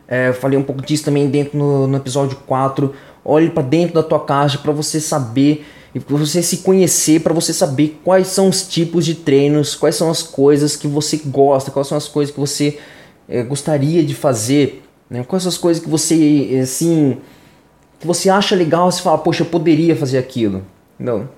É, 0.08 0.30
eu 0.30 0.34
falei 0.34 0.58
um 0.58 0.64
pouco 0.64 0.82
disso 0.82 1.06
também 1.06 1.28
dentro 1.28 1.58
no, 1.58 1.88
no 1.88 1.98
episódio 1.98 2.38
4. 2.46 2.94
Olhe 3.24 3.50
para 3.50 3.64
dentro 3.64 3.96
da 3.96 4.04
tua 4.04 4.20
caixa 4.20 4.58
para 4.58 4.72
você 4.72 5.00
saber 5.00 5.66
e 5.96 6.00
para 6.00 6.18
você 6.18 6.42
se 6.42 6.58
conhecer, 6.58 7.22
para 7.22 7.34
você 7.34 7.54
saber 7.54 8.00
quais 8.04 8.28
são 8.28 8.50
os 8.50 8.68
tipos 8.68 9.06
de 9.06 9.16
treinos, 9.16 9.76
quais 9.76 9.96
são 9.96 10.10
as 10.10 10.24
coisas 10.24 10.76
que 10.76 10.88
você 10.88 11.18
gosta, 11.18 11.72
quais 11.72 11.88
são 11.88 11.98
as 11.98 12.08
coisas 12.08 12.34
que 12.34 12.40
você 12.40 12.80
é, 13.28 13.44
gostaria 13.44 14.04
de 14.04 14.14
fazer, 14.14 14.84
né? 15.10 15.24
quais 15.24 15.44
são 15.44 15.50
as 15.50 15.58
coisas 15.58 15.84
que 15.84 15.90
você 15.90 16.60
assim 16.62 17.18
que 18.00 18.08
você 18.08 18.30
acha 18.30 18.54
legal, 18.54 18.92
você 18.92 19.02
fala, 19.02 19.18
poxa, 19.18 19.44
eu 19.44 19.48
poderia 19.48 19.96
fazer 19.96 20.18
aquilo. 20.18 20.64
Não. 21.00 21.30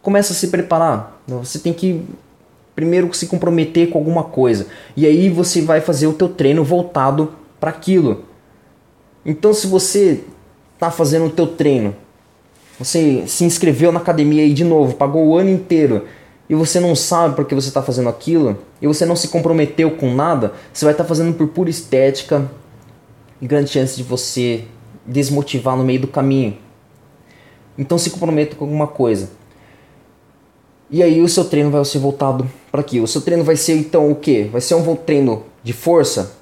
Começa 0.00 0.32
a 0.32 0.36
se 0.36 0.46
preparar. 0.48 1.20
Você 1.26 1.58
tem 1.58 1.72
que 1.72 2.00
primeiro 2.76 3.12
se 3.12 3.26
comprometer 3.26 3.90
com 3.90 3.98
alguma 3.98 4.22
coisa. 4.22 4.68
E 4.96 5.04
aí 5.04 5.28
você 5.28 5.62
vai 5.62 5.80
fazer 5.80 6.06
o 6.06 6.12
teu 6.12 6.28
treino 6.28 6.62
voltado 6.62 7.32
para 7.58 7.70
aquilo. 7.70 8.24
Então 9.26 9.52
se 9.52 9.66
você 9.66 10.20
está 10.74 10.92
fazendo 10.92 11.26
o 11.26 11.30
teu 11.30 11.48
treino, 11.48 11.94
você 12.78 13.24
se 13.26 13.44
inscreveu 13.44 13.90
na 13.90 13.98
academia 13.98 14.44
aí 14.44 14.54
de 14.54 14.64
novo, 14.64 14.94
pagou 14.94 15.26
o 15.26 15.36
ano 15.36 15.50
inteiro 15.50 16.06
e 16.52 16.54
você 16.54 16.78
não 16.78 16.94
sabe 16.94 17.34
por 17.34 17.46
que 17.46 17.54
você 17.54 17.68
está 17.68 17.82
fazendo 17.82 18.10
aquilo 18.10 18.58
e 18.78 18.86
você 18.86 19.06
não 19.06 19.16
se 19.16 19.28
comprometeu 19.28 19.92
com 19.92 20.14
nada, 20.14 20.52
você 20.70 20.84
vai 20.84 20.92
estar 20.92 21.04
tá 21.04 21.08
fazendo 21.08 21.32
por 21.32 21.48
pura 21.48 21.70
estética 21.70 22.46
e 23.40 23.46
grande 23.46 23.70
chance 23.70 23.96
de 23.96 24.02
você 24.02 24.66
desmotivar 25.06 25.78
no 25.78 25.82
meio 25.82 26.00
do 26.00 26.08
caminho. 26.08 26.58
Então 27.78 27.96
se 27.96 28.10
comprometa 28.10 28.54
com 28.54 28.66
alguma 28.66 28.86
coisa. 28.86 29.30
E 30.90 31.02
aí 31.02 31.22
o 31.22 31.28
seu 31.28 31.46
treino 31.46 31.70
vai 31.70 31.82
ser 31.86 32.00
voltado 32.00 32.46
para 32.70 32.82
aquilo. 32.82 33.06
O 33.06 33.08
seu 33.08 33.22
treino 33.22 33.42
vai 33.42 33.56
ser 33.56 33.72
então 33.78 34.10
o 34.10 34.14
que? 34.14 34.42
Vai 34.42 34.60
ser 34.60 34.74
um 34.74 34.94
treino 34.94 35.44
de 35.62 35.72
força? 35.72 36.36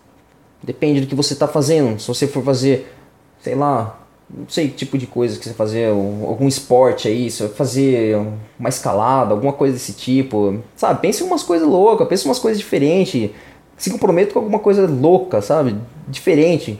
Depende 0.61 1.03
do 1.03 1.07
que 1.07 1.15
você 1.15 1.35
está 1.35 1.47
fazendo. 1.47 2.01
Se 2.01 2.09
você 2.09 2.27
for 2.27 2.43
fazer, 2.43 2.93
sei 3.41 3.55
lá, 3.55 4.00
não 4.33 4.49
sei 4.49 4.69
que 4.69 4.75
tipo 4.75 4.97
de 4.97 5.07
coisa 5.07 5.39
que 5.39 5.45
você 5.45 5.55
fazer, 5.55 5.89
algum 5.89 6.47
esporte 6.47 7.09
aí, 7.09 7.31
você 7.31 7.45
vai 7.45 7.53
fazer 7.53 8.17
uma 8.59 8.69
escalada, 8.69 9.33
alguma 9.33 9.53
coisa 9.53 9.75
desse 9.75 9.93
tipo, 9.93 10.61
sabe? 10.77 11.01
Pense 11.01 11.23
em 11.23 11.27
umas 11.27 11.43
coisas 11.43 11.67
loucas, 11.67 12.07
pense 12.09 12.25
em 12.25 12.29
umas 12.29 12.39
coisas 12.39 12.59
diferentes. 12.59 13.31
Se 13.77 13.91
comprometa 13.91 14.33
com 14.33 14.39
alguma 14.39 14.59
coisa 14.59 14.87
louca, 14.87 15.43
sabe? 15.43 15.77
Diferente. 16.07 16.79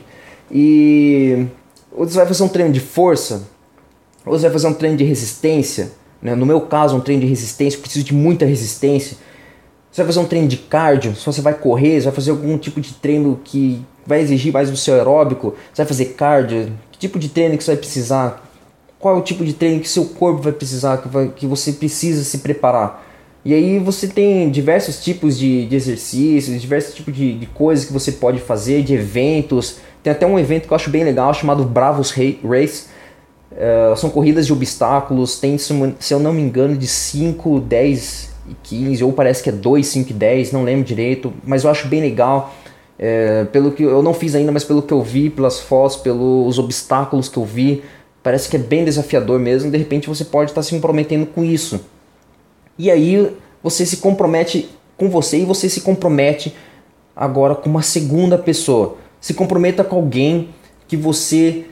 E 0.49 1.47
ou 1.91 2.07
você 2.07 2.15
vai 2.15 2.25
fazer 2.25 2.43
um 2.43 2.47
treino 2.47 2.71
de 2.71 2.79
força, 2.79 3.43
ou 4.25 4.37
você 4.37 4.43
vai 4.43 4.51
fazer 4.51 4.67
um 4.67 4.73
treino 4.73 4.97
de 4.97 5.03
resistência. 5.03 5.91
Né? 6.21 6.35
No 6.35 6.45
meu 6.45 6.61
caso, 6.61 6.95
um 6.95 7.01
treino 7.01 7.21
de 7.21 7.27
resistência, 7.27 7.77
eu 7.77 7.81
preciso 7.81 8.05
de 8.05 8.13
muita 8.13 8.45
resistência. 8.45 9.17
Você 9.91 10.01
vai 10.01 10.05
fazer 10.13 10.19
um 10.19 10.25
treino 10.25 10.47
de 10.47 10.55
cardio, 10.55 11.13
se 11.15 11.25
você 11.25 11.41
vai 11.41 11.53
correr, 11.53 11.99
você 11.99 12.05
vai 12.05 12.13
fazer 12.13 12.31
algum 12.31 12.57
tipo 12.57 12.79
de 12.79 12.93
treino 12.93 13.41
que 13.43 13.85
vai 14.07 14.21
exigir 14.21 14.53
mais 14.53 14.71
do 14.71 14.77
seu 14.77 14.93
aeróbico, 14.93 15.53
você 15.73 15.81
vai 15.81 15.85
fazer 15.85 16.05
cardio, 16.13 16.71
tipo 17.01 17.17
de 17.17 17.29
treino 17.29 17.57
que 17.57 17.63
você 17.63 17.71
vai 17.71 17.79
precisar, 17.79 18.47
qual 18.99 19.15
é 19.15 19.19
o 19.19 19.23
tipo 19.23 19.43
de 19.43 19.53
treino 19.53 19.81
que 19.81 19.89
seu 19.89 20.05
corpo 20.05 20.43
vai 20.43 20.53
precisar, 20.53 20.97
que, 20.97 21.07
vai, 21.07 21.29
que 21.29 21.47
você 21.47 21.73
precisa 21.73 22.23
se 22.23 22.37
preparar. 22.37 23.07
E 23.43 23.55
aí 23.55 23.79
você 23.79 24.07
tem 24.07 24.51
diversos 24.51 25.03
tipos 25.03 25.37
de, 25.37 25.65
de 25.65 25.75
exercícios, 25.75 26.61
diversos 26.61 26.93
tipos 26.93 27.13
de, 27.15 27.33
de 27.39 27.47
coisas 27.47 27.85
que 27.85 27.91
você 27.91 28.11
pode 28.11 28.39
fazer, 28.39 28.83
de 28.83 28.93
eventos, 28.93 29.77
tem 30.03 30.13
até 30.13 30.27
um 30.27 30.37
evento 30.37 30.67
que 30.67 30.73
eu 30.73 30.75
acho 30.75 30.91
bem 30.91 31.03
legal 31.03 31.33
chamado 31.33 31.63
Bravos 31.63 32.11
Race. 32.11 32.85
Uh, 33.51 33.97
são 33.97 34.09
corridas 34.09 34.45
de 34.45 34.53
obstáculos, 34.53 35.39
tem, 35.39 35.57
se 35.57 35.73
eu 36.13 36.19
não 36.19 36.31
me 36.31 36.41
engano, 36.41 36.77
de 36.77 36.87
5, 36.87 37.59
10 37.61 38.29
e 38.49 38.55
15, 38.63 39.03
ou 39.03 39.11
parece 39.11 39.43
que 39.43 39.49
é 39.49 39.51
2, 39.51 39.85
5 39.85 40.11
e 40.11 40.13
10, 40.13 40.51
não 40.51 40.63
lembro 40.63 40.85
direito, 40.85 41.33
mas 41.43 41.63
eu 41.63 41.69
acho 41.69 41.87
bem 41.87 41.99
legal. 41.99 42.53
É, 43.03 43.45
pelo 43.45 43.71
que 43.71 43.81
eu 43.81 44.03
não 44.03 44.13
fiz 44.13 44.35
ainda, 44.35 44.51
mas 44.51 44.63
pelo 44.63 44.83
que 44.83 44.93
eu 44.93 45.01
vi, 45.01 45.27
pelas 45.27 45.59
fotos, 45.59 45.97
pelos 45.97 46.59
obstáculos 46.59 47.27
que 47.27 47.37
eu 47.37 47.43
vi, 47.43 47.81
parece 48.21 48.47
que 48.47 48.55
é 48.55 48.59
bem 48.59 48.85
desafiador 48.85 49.39
mesmo. 49.39 49.71
De 49.71 49.77
repente 49.77 50.07
você 50.07 50.23
pode 50.23 50.51
estar 50.51 50.61
se 50.61 50.69
comprometendo 50.69 51.25
com 51.25 51.43
isso. 51.43 51.81
E 52.77 52.91
aí 52.91 53.35
você 53.63 53.87
se 53.87 53.97
compromete 53.97 54.69
com 54.97 55.09
você 55.09 55.39
e 55.39 55.45
você 55.45 55.67
se 55.67 55.81
compromete 55.81 56.55
agora 57.15 57.55
com 57.55 57.67
uma 57.67 57.81
segunda 57.81 58.37
pessoa. 58.37 58.97
Se 59.19 59.33
comprometa 59.33 59.83
com 59.83 59.95
alguém 59.95 60.49
que 60.87 60.95
você 60.95 61.65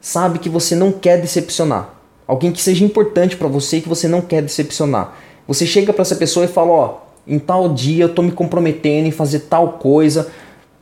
sabe 0.00 0.38
que 0.38 0.48
você 0.48 0.76
não 0.76 0.92
quer 0.92 1.20
decepcionar. 1.20 1.94
Alguém 2.26 2.52
que 2.52 2.62
seja 2.62 2.84
importante 2.84 3.36
para 3.36 3.48
você 3.48 3.78
e 3.78 3.80
que 3.80 3.88
você 3.88 4.06
não 4.06 4.20
quer 4.20 4.42
decepcionar. 4.42 5.16
Você 5.48 5.66
chega 5.66 5.92
para 5.92 6.02
essa 6.02 6.14
pessoa 6.14 6.44
e 6.44 6.48
fala, 6.48 6.70
ó, 6.70 6.98
em 7.26 7.38
tal 7.38 7.68
dia 7.68 8.04
eu 8.04 8.14
tô 8.14 8.22
me 8.22 8.32
comprometendo 8.32 9.06
em 9.06 9.10
fazer 9.10 9.40
tal 9.40 9.72
coisa. 9.72 10.30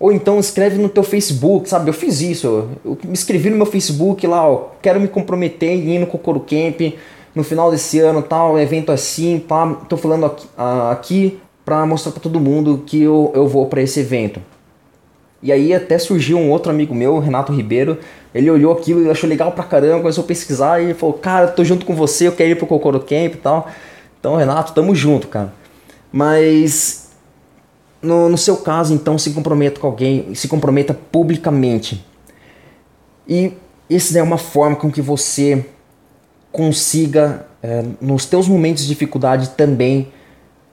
Ou 0.01 0.13
então 0.13 0.39
escreve 0.39 0.79
no 0.79 0.89
teu 0.89 1.03
Facebook, 1.03 1.69
sabe? 1.69 1.91
Eu 1.91 1.95
fiz 1.95 2.21
isso. 2.21 2.69
Eu 2.85 2.99
me 3.05 3.13
inscrevi 3.13 3.51
no 3.51 3.57
meu 3.57 3.67
Facebook 3.67 4.27
lá, 4.27 4.49
ó, 4.49 4.69
quero 4.81 5.01
me 5.01 5.09
comprometer 5.09 5.71
em 5.71 5.95
ir 5.95 5.99
no 5.99 6.07
Kokoro 6.07 6.41
Camp 6.41 6.95
no 7.35 7.45
final 7.45 7.71
desse 7.71 7.99
ano, 8.01 8.23
tal, 8.23 8.59
evento 8.59 8.91
assim, 8.91 9.39
pá, 9.39 9.73
tô 9.89 9.97
falando 9.97 10.27
aqui, 10.27 10.47
aqui 10.91 11.41
para 11.65 11.85
mostrar 11.87 12.13
para 12.13 12.21
todo 12.21 12.41
mundo 12.41 12.83
que 12.87 13.03
eu, 13.03 13.31
eu 13.35 13.47
vou 13.47 13.67
para 13.67 13.83
esse 13.83 14.01
evento. 14.01 14.41
E 15.41 15.53
aí 15.53 15.73
até 15.73 15.99
surgiu 15.99 16.37
um 16.37 16.51
outro 16.51 16.71
amigo 16.71 16.95
meu, 16.95 17.19
Renato 17.19 17.53
Ribeiro, 17.53 17.99
ele 18.35 18.51
olhou 18.51 18.73
aquilo 18.73 19.05
e 19.05 19.11
achou 19.11 19.29
legal 19.29 19.53
pra 19.53 19.63
caramba, 19.63 20.01
começou 20.01 20.25
a 20.25 20.27
pesquisar 20.27 20.83
e 20.83 20.95
falou, 20.95 21.15
cara, 21.15 21.47
tô 21.49 21.63
junto 21.63 21.87
com 21.87 21.95
você, 21.95 22.27
eu 22.27 22.33
quero 22.33 22.51
ir 22.51 22.55
pro 22.57 22.67
Kokoro 22.67 22.99
Camp 23.01 23.35
e 23.35 23.39
tal. 23.39 23.69
Então, 24.19 24.35
Renato, 24.35 24.73
tamo 24.73 24.95
junto, 24.95 25.29
cara. 25.29 25.53
Mas 26.11 27.09
no, 28.01 28.29
no 28.29 28.39
seu 28.39 28.57
caso, 28.57 28.95
então, 28.95 29.19
se 29.19 29.31
comprometa 29.31 29.81
com 29.81 29.87
alguém, 29.87 30.35
se 30.35 30.49
comprometa 30.49 30.95
publicamente. 30.95 32.05
E 33.27 33.53
essa 33.91 34.19
é 34.19 34.23
uma 34.23 34.39
forma 34.39 34.77
com 34.77 34.91
que 34.91 35.03
você 35.03 35.67
consiga, 36.53 37.47
é, 37.63 37.85
nos 38.01 38.25
teus 38.25 38.49
momentos 38.49 38.85
de 38.85 38.89
dificuldade 38.89 39.51
também, 39.51 40.13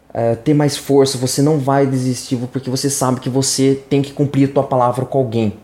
uh, 0.10 0.36
ter 0.38 0.54
mais 0.54 0.78
força, 0.78 1.18
você 1.18 1.42
não 1.42 1.60
vai 1.60 1.86
desistir 1.86 2.38
porque 2.52 2.70
você 2.70 2.90
sabe 2.90 3.20
que 3.20 3.30
você 3.30 3.84
tem 3.90 4.02
que 4.02 4.14
cumprir 4.14 4.50
a 4.50 4.54
tua 4.54 4.64
palavra 4.64 5.06
com 5.06 5.18
alguém. 5.18 5.58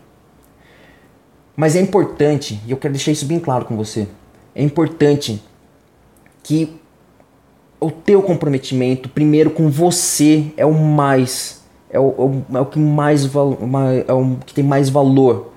Mas 1.55 1.75
é 1.75 1.81
importante, 1.81 2.59
e 2.65 2.71
eu 2.71 2.77
quero 2.77 2.93
deixar 2.93 3.11
isso 3.11 3.25
bem 3.25 3.39
claro 3.39 3.65
com 3.65 3.77
você, 3.77 4.07
é 4.53 4.63
importante 4.63 5.41
que 6.43 6.80
o 7.81 7.89
teu 7.89 8.21
comprometimento, 8.21 9.09
primeiro 9.09 9.49
com 9.49 9.67
você, 9.67 10.45
é 10.55 10.65
o 10.65 10.71
mais, 10.71 11.63
é 11.89 11.99
o, 11.99 12.43
é 12.53 12.59
o 12.59 12.65
que 12.65 12.77
mais 12.77 13.25
é 13.25 14.13
o 14.13 14.37
que 14.45 14.53
tem 14.53 14.63
mais 14.63 14.87
valor. 14.87 15.51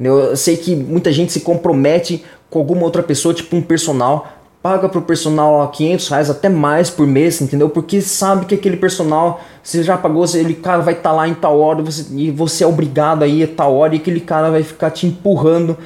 Eu 0.00 0.36
sei 0.36 0.56
que 0.56 0.74
muita 0.74 1.12
gente 1.12 1.32
se 1.32 1.40
compromete 1.40 2.24
com 2.50 2.58
alguma 2.58 2.82
outra 2.82 3.02
pessoa, 3.02 3.32
tipo 3.32 3.54
um 3.54 3.62
personal, 3.62 4.26
paga 4.60 4.88
pro 4.88 5.00
personal 5.00 5.68
500 5.68 6.08
reais, 6.08 6.30
até 6.30 6.48
mais 6.48 6.90
por 6.90 7.06
mês, 7.06 7.40
entendeu? 7.40 7.70
Porque 7.70 8.00
sabe 8.00 8.46
que 8.46 8.54
aquele 8.54 8.76
personal, 8.76 9.40
você 9.62 9.82
já 9.84 9.96
pagou, 9.96 10.24
ele 10.34 10.54
cara 10.54 10.82
vai 10.82 10.94
estar 10.94 11.10
tá 11.10 11.16
lá 11.16 11.28
em 11.28 11.34
tal 11.34 11.60
hora 11.60 11.82
você, 11.82 12.06
e 12.14 12.30
você 12.32 12.64
é 12.64 12.66
obrigado 12.66 13.22
a 13.22 13.28
ir 13.28 13.44
a 13.44 13.46
tal 13.46 13.76
hora 13.76 13.94
e 13.94 13.98
aquele 13.98 14.20
cara 14.20 14.50
vai 14.50 14.64
ficar 14.64 14.90
te 14.90 15.06
empurrando 15.06 15.78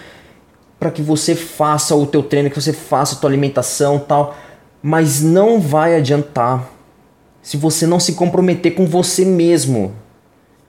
para 0.78 0.90
que 0.90 1.02
você 1.02 1.34
faça 1.34 1.94
o 1.94 2.06
teu 2.06 2.22
treino, 2.22 2.48
que 2.48 2.60
você 2.60 2.72
faça 2.72 3.16
a 3.16 3.18
tua 3.18 3.28
alimentação 3.28 3.98
tal. 3.98 4.34
Mas 4.86 5.22
não 5.22 5.58
vai 5.58 5.96
adiantar 5.96 6.70
se 7.40 7.56
você 7.56 7.86
não 7.86 7.98
se 7.98 8.12
comprometer 8.12 8.74
com 8.74 8.84
você 8.84 9.24
mesmo. 9.24 9.94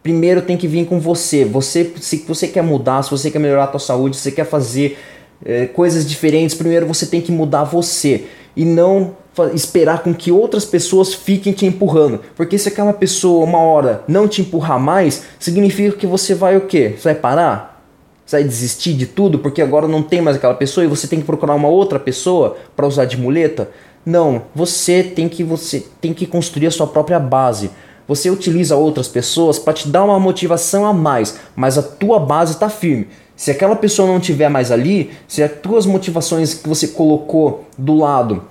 Primeiro 0.02 0.42
tem 0.42 0.56
que 0.56 0.70
vir 0.70 0.86
com 0.86 1.02
você. 1.02 1.44
Você, 1.44 1.92
se 2.00 2.24
você 2.26 2.48
quer 2.48 2.64
mudar, 2.64 3.04
se 3.04 3.12
você 3.12 3.30
quer 3.30 3.40
melhorar 3.40 3.66
a 3.66 3.68
tua 3.68 3.80
saúde, 3.80 4.16
se 4.16 4.22
você 4.22 4.32
quer 4.32 4.46
fazer 4.46 4.98
é, 5.44 5.66
coisas 5.66 6.08
diferentes, 6.08 6.56
primeiro 6.56 6.86
você 6.86 7.06
tem 7.06 7.20
que 7.20 7.30
mudar 7.30 7.66
você 7.66 8.24
e 8.56 8.64
não 8.64 9.18
esperar 9.54 10.02
com 10.02 10.14
que 10.14 10.32
outras 10.32 10.64
pessoas 10.64 11.14
fiquem 11.14 11.52
te 11.52 11.66
empurrando. 11.66 12.22
Porque 12.38 12.58
se 12.58 12.70
aquela 12.70 12.94
pessoa 12.94 13.44
uma 13.44 13.60
hora 13.60 14.02
não 14.08 14.30
te 14.30 14.40
empurrar 14.40 14.80
mais, 14.80 15.24
significa 15.38 15.98
que 15.98 16.08
você 16.08 16.34
vai 16.34 16.56
o 16.56 16.62
quê? 16.62 16.96
Você 16.98 17.04
vai 17.04 17.16
parar? 17.16 17.84
Você 18.26 18.38
vai 18.38 18.46
desistir 18.46 18.94
de 18.94 19.06
tudo 19.06 19.40
porque 19.40 19.62
agora 19.62 19.90
não 19.90 20.02
tem 20.02 20.22
mais 20.22 20.38
aquela 20.38 20.54
pessoa 20.54 20.86
e 20.86 20.88
você 20.88 21.06
tem 21.06 21.20
que 21.20 21.26
procurar 21.26 21.54
uma 21.54 21.68
outra 21.68 22.00
pessoa 22.00 22.56
para 22.78 22.88
usar 22.88 23.04
de 23.04 23.18
muleta? 23.18 23.70
Não, 24.06 24.44
você 24.54 25.02
tem 25.02 25.28
que 25.28 25.44
você 25.44 25.86
tem 26.00 26.14
que 26.14 26.28
construir 26.28 26.68
a 26.68 26.72
sua 26.72 26.86
própria 26.86 27.20
base. 27.20 27.72
Você 28.08 28.30
utiliza 28.30 28.76
outras 28.76 29.08
pessoas 29.08 29.58
para 29.58 29.74
te 29.74 29.88
dar 29.88 30.04
uma 30.04 30.20
motivação 30.20 30.86
a 30.86 30.94
mais, 30.94 31.40
mas 31.56 31.78
a 31.78 31.82
tua 31.82 32.20
base 32.20 32.54
está 32.54 32.70
firme. 32.70 33.08
Se 33.36 33.50
aquela 33.50 33.76
pessoa 33.76 34.08
não 34.08 34.20
tiver 34.20 34.48
mais 34.48 34.72
ali, 34.72 35.12
se 35.28 35.42
as 35.42 35.52
tuas 35.52 35.86
motivações 35.86 36.54
que 36.54 36.70
você 36.70 36.90
colocou 36.90 37.66
do 37.78 37.96
lado 37.96 38.44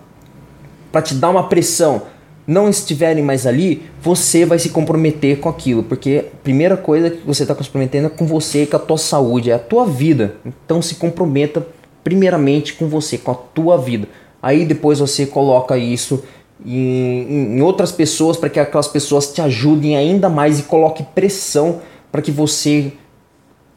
para 0.90 1.02
te 1.02 1.14
dar 1.14 1.30
uma 1.30 1.48
pressão 1.48 2.02
não 2.46 2.68
estiverem 2.68 3.22
mais 3.22 3.46
ali, 3.46 3.84
você 4.02 4.44
vai 4.44 4.58
se 4.58 4.68
comprometer 4.68 5.40
com 5.40 5.48
aquilo, 5.48 5.82
porque 5.82 6.26
a 6.26 6.36
primeira 6.42 6.76
coisa 6.76 7.08
que 7.08 7.26
você 7.26 7.44
está 7.44 7.54
comprometendo 7.54 8.06
é 8.06 8.10
com 8.10 8.26
você, 8.26 8.66
com 8.66 8.76
a 8.76 8.80
tua 8.80 8.98
saúde, 8.98 9.50
é 9.50 9.54
a 9.54 9.58
tua 9.58 9.86
vida. 9.86 10.34
Então 10.44 10.82
se 10.82 10.96
comprometa 10.96 11.66
primeiramente 12.02 12.74
com 12.74 12.86
você, 12.86 13.16
com 13.16 13.30
a 13.30 13.34
tua 13.34 13.78
vida. 13.78 14.06
Aí 14.44 14.66
depois 14.66 14.98
você 14.98 15.24
coloca 15.24 15.78
isso 15.78 16.22
em, 16.62 17.56
em 17.56 17.62
outras 17.62 17.90
pessoas 17.90 18.36
para 18.36 18.50
que 18.50 18.60
aquelas 18.60 18.86
pessoas 18.86 19.32
te 19.32 19.40
ajudem 19.40 19.96
ainda 19.96 20.28
mais 20.28 20.58
e 20.58 20.64
coloque 20.64 21.02
pressão 21.02 21.80
para 22.12 22.20
que 22.20 22.30
você 22.30 22.92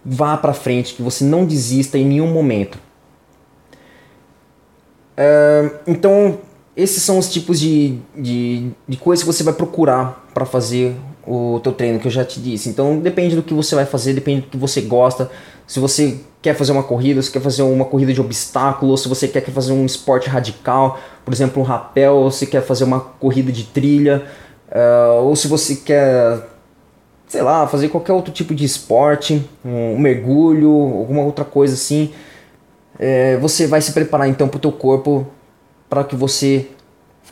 vá 0.04 0.36
para 0.36 0.52
frente, 0.52 0.94
que 0.94 1.02
você 1.02 1.24
não 1.24 1.46
desista 1.46 1.98
em 1.98 2.06
nenhum 2.06 2.28
momento. 2.28 2.78
Então, 5.88 6.38
esses 6.76 7.02
são 7.02 7.18
os 7.18 7.32
tipos 7.32 7.62
de, 7.62 8.00
de, 8.14 8.70
de 8.86 8.98
coisas 8.98 9.24
que 9.24 9.34
você 9.34 9.44
vai 9.44 9.54
procurar 9.54 10.28
para 10.34 10.46
fazer 10.46 10.94
o 11.28 11.60
teu 11.60 11.74
treino, 11.74 12.00
que 12.00 12.08
eu 12.08 12.12
já 12.12 12.24
te 12.24 12.40
disse. 12.40 12.70
Então, 12.70 13.00
depende 13.00 13.36
do 13.36 13.44
que 13.44 13.54
você 13.54 13.76
vai 13.76 13.86
fazer, 13.86 14.14
depende 14.14 14.42
do 14.42 14.48
que 14.48 14.58
você 14.58 14.82
gosta. 14.82 15.30
Se 15.68 15.80
você 15.80 16.20
quer 16.42 16.56
fazer 16.56 16.72
uma 16.72 16.84
corrida, 16.84 17.22
se 17.22 17.30
quer 17.30 17.42
fazer 17.42 17.62
uma 17.64 17.86
corrida 17.86 18.14
de 18.14 18.22
obstáculos, 18.22 19.02
se 19.02 19.10
você 19.10 19.28
quer 19.28 19.44
fazer 19.44 19.74
um 19.74 19.86
esporte 19.86 20.30
radical, 20.30 21.00
por 21.26 21.34
exemplo, 21.34 21.62
um 21.62 21.66
rapel, 21.66 22.16
ou 22.16 22.32
se 22.32 22.48
quer 22.48 22.62
fazer 22.62 22.86
uma 22.86 23.02
corrida 23.02 23.52
de 23.52 23.66
trilha, 23.66 24.26
uh, 24.70 25.24
ou 25.24 25.36
se 25.36 25.48
você 25.48 25.76
quer 25.76 26.48
sei 27.28 27.42
lá, 27.42 27.68
fazer 27.68 27.90
qualquer 27.90 28.14
outro 28.14 28.32
tipo 28.32 28.56
de 28.56 28.64
esporte, 28.64 29.46
um 29.64 30.00
mergulho, 30.00 30.72
alguma 30.72 31.24
outra 31.24 31.44
coisa 31.44 31.74
assim, 31.74 32.14
é, 32.98 33.36
você 33.38 33.68
vai 33.68 33.82
se 33.82 33.92
preparar 33.92 34.30
então 34.30 34.48
para 34.48 34.58
o 34.58 34.62
teu 34.62 34.72
corpo 34.72 35.28
para 35.90 36.04
que 36.04 36.16
você 36.16 36.68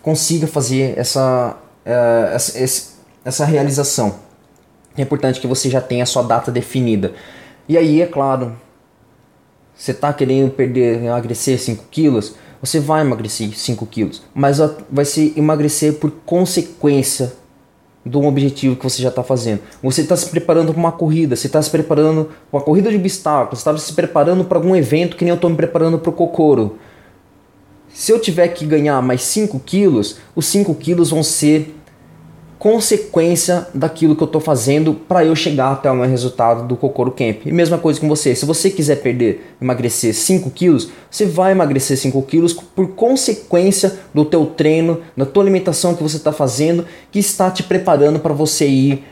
consiga 0.01 0.47
fazer 0.47 0.97
essa, 0.97 1.57
é, 1.85 2.31
essa, 2.33 2.59
essa 2.59 2.94
realização. 3.45 4.15
É 4.97 5.01
importante 5.01 5.39
que 5.39 5.47
você 5.47 5.69
já 5.69 5.81
tenha 5.81 6.03
a 6.03 6.05
sua 6.05 6.23
data 6.23 6.51
definida. 6.51 7.13
E 7.67 7.77
aí, 7.77 8.01
é 8.01 8.05
claro, 8.05 8.55
você 9.75 9.91
está 9.91 10.13
querendo 10.13 10.51
perder, 10.51 11.03
emagrecer 11.03 11.59
5 11.59 11.85
quilos, 11.91 12.35
você 12.61 12.79
vai 12.79 13.01
emagrecer 13.01 13.57
5 13.57 13.85
quilos, 13.87 14.23
mas 14.33 14.59
vai 14.89 15.03
se 15.03 15.33
emagrecer 15.35 15.95
por 15.95 16.11
consequência 16.25 17.33
de 18.05 18.15
um 18.17 18.27
objetivo 18.27 18.75
que 18.75 18.83
você 18.83 19.01
já 19.01 19.09
está 19.09 19.23
fazendo. 19.23 19.61
Você 19.81 20.01
está 20.01 20.15
se 20.15 20.29
preparando 20.29 20.71
para 20.71 20.79
uma 20.79 20.91
corrida, 20.91 21.35
você 21.35 21.47
está 21.47 21.61
se 21.61 21.69
preparando 21.69 22.25
para 22.49 22.59
uma 22.59 22.63
corrida 22.63 22.89
de 22.89 22.97
obstáculos, 22.97 23.59
está 23.59 23.75
se 23.77 23.93
preparando 23.93 24.45
para 24.45 24.57
algum 24.57 24.75
evento 24.75 25.17
que 25.17 25.25
nem 25.25 25.31
eu 25.31 25.35
estou 25.35 25.49
me 25.49 25.55
preparando 25.55 25.97
para 25.97 26.11
o 26.11 26.13
Kokoro. 26.13 26.77
Se 27.89 28.11
eu 28.11 28.19
tiver 28.19 28.47
que 28.49 28.65
ganhar 28.65 29.01
mais 29.01 29.23
5 29.23 29.59
quilos, 29.59 30.17
os 30.35 30.45
5 30.45 30.75
quilos 30.75 31.09
vão 31.09 31.23
ser 31.23 31.75
consequência 32.57 33.67
daquilo 33.73 34.15
que 34.15 34.23
eu 34.23 34.27
estou 34.27 34.41
fazendo 34.41 34.93
para 34.93 35.25
eu 35.25 35.35
chegar 35.35 35.71
até 35.71 35.91
o 35.91 35.95
meu 35.95 36.09
resultado 36.09 36.67
do 36.67 36.75
Kokoro 36.75 37.11
Camp. 37.11 37.45
E 37.45 37.51
mesma 37.51 37.77
coisa 37.77 37.99
com 37.99 38.07
você, 38.07 38.33
se 38.33 38.45
você 38.45 38.69
quiser 38.69 39.01
perder, 39.01 39.55
emagrecer 39.61 40.13
5 40.13 40.49
quilos, 40.51 40.89
você 41.11 41.25
vai 41.25 41.51
emagrecer 41.51 41.97
5 41.97 42.21
quilos 42.23 42.53
por 42.53 42.89
consequência 42.89 43.99
do 44.13 44.23
teu 44.23 44.45
treino, 44.45 45.01
da 45.15 45.25
tua 45.25 45.43
alimentação 45.43 45.95
que 45.95 46.03
você 46.03 46.17
está 46.17 46.31
fazendo, 46.31 46.85
que 47.11 47.19
está 47.19 47.51
te 47.51 47.61
preparando 47.61 48.19
para 48.19 48.33
você 48.33 48.67
ir 48.67 49.03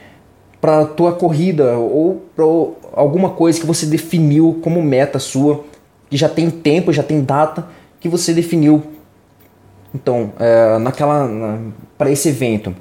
para 0.61 0.81
a 0.81 0.85
tua 0.85 1.11
corrida 1.11 1.77
ou 1.77 2.23
para 2.35 2.45
alguma 2.93 3.31
coisa 3.31 3.59
que 3.59 3.65
você 3.65 3.85
definiu 3.85 4.59
como 4.61 4.81
meta 4.81 5.19
sua, 5.19 5.65
que 6.09 6.15
já 6.15 6.29
tem 6.29 6.49
tempo, 6.49 6.93
já 6.93 7.03
tem 7.03 7.21
data 7.21 7.67
que 7.99 8.07
você 8.07 8.33
definiu. 8.33 8.81
Então, 9.93 10.31
é, 10.39 10.77
naquela 10.79 11.27
na, 11.27 11.59
para 11.97 12.09
esse 12.09 12.29
evento 12.29 12.73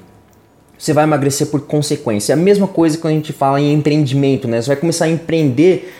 você 0.83 0.91
vai 0.91 1.05
emagrecer 1.05 1.47
por 1.47 1.61
consequência. 1.61 2.33
É 2.33 2.35
a 2.35 2.37
mesma 2.37 2.67
coisa 2.67 2.97
quando 2.97 3.13
a 3.13 3.15
gente 3.15 3.31
fala 3.31 3.61
em 3.61 3.71
empreendimento, 3.71 4.49
né? 4.49 4.61
Você 4.61 4.67
vai 4.67 4.75
começar 4.75 5.05
a 5.05 5.09
empreender 5.09 5.93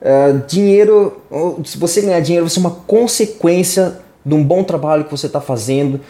uh, 0.00 0.46
dinheiro. 0.46 1.20
Se 1.64 1.76
você 1.76 2.02
ganhar 2.02 2.20
dinheiro, 2.20 2.46
vai 2.46 2.54
ser 2.54 2.60
uma 2.60 2.70
consequência 2.70 3.98
de 4.24 4.32
um 4.32 4.44
bom 4.44 4.62
trabalho 4.62 5.02
que 5.06 5.10
você 5.10 5.26
está 5.26 5.40
fazendo, 5.40 6.00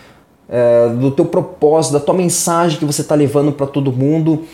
uh, 0.46 0.94
do 0.94 1.10
teu 1.10 1.24
propósito, 1.24 1.94
da 1.94 2.00
tua 2.00 2.12
mensagem 2.14 2.78
que 2.78 2.84
você 2.84 3.00
está 3.00 3.14
levando 3.14 3.50
para 3.50 3.66
todo 3.66 3.90
mundo. 3.90 4.44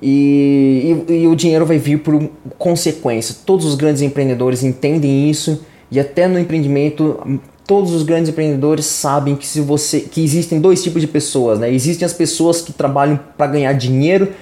E, 0.00 1.04
e, 1.08 1.12
e, 1.14 1.26
o 1.26 1.34
dinheiro 1.34 1.66
vai 1.66 1.78
vir 1.78 1.98
por 1.98 2.30
consequência. 2.56 3.34
Todos 3.44 3.66
os 3.66 3.74
grandes 3.74 4.02
empreendedores 4.02 4.62
entendem 4.62 5.28
isso 5.28 5.64
e 5.90 5.98
até 5.98 6.28
no 6.28 6.38
empreendimento 6.38 7.40
todos 7.66 7.92
os 7.92 8.02
grandes 8.02 8.30
empreendedores 8.30 8.86
sabem 8.86 9.36
que 9.36 9.46
se 9.46 9.60
você 9.60 10.00
que 10.00 10.22
existem 10.22 10.60
dois 10.60 10.82
tipos 10.82 11.00
de 11.00 11.08
pessoas, 11.08 11.58
né? 11.58 11.72
Existem 11.72 12.04
as 12.04 12.12
pessoas 12.12 12.60
que 12.60 12.72
trabalham 12.72 13.18
para 13.36 13.46
ganhar 13.46 13.72
dinheiro, 13.72 14.32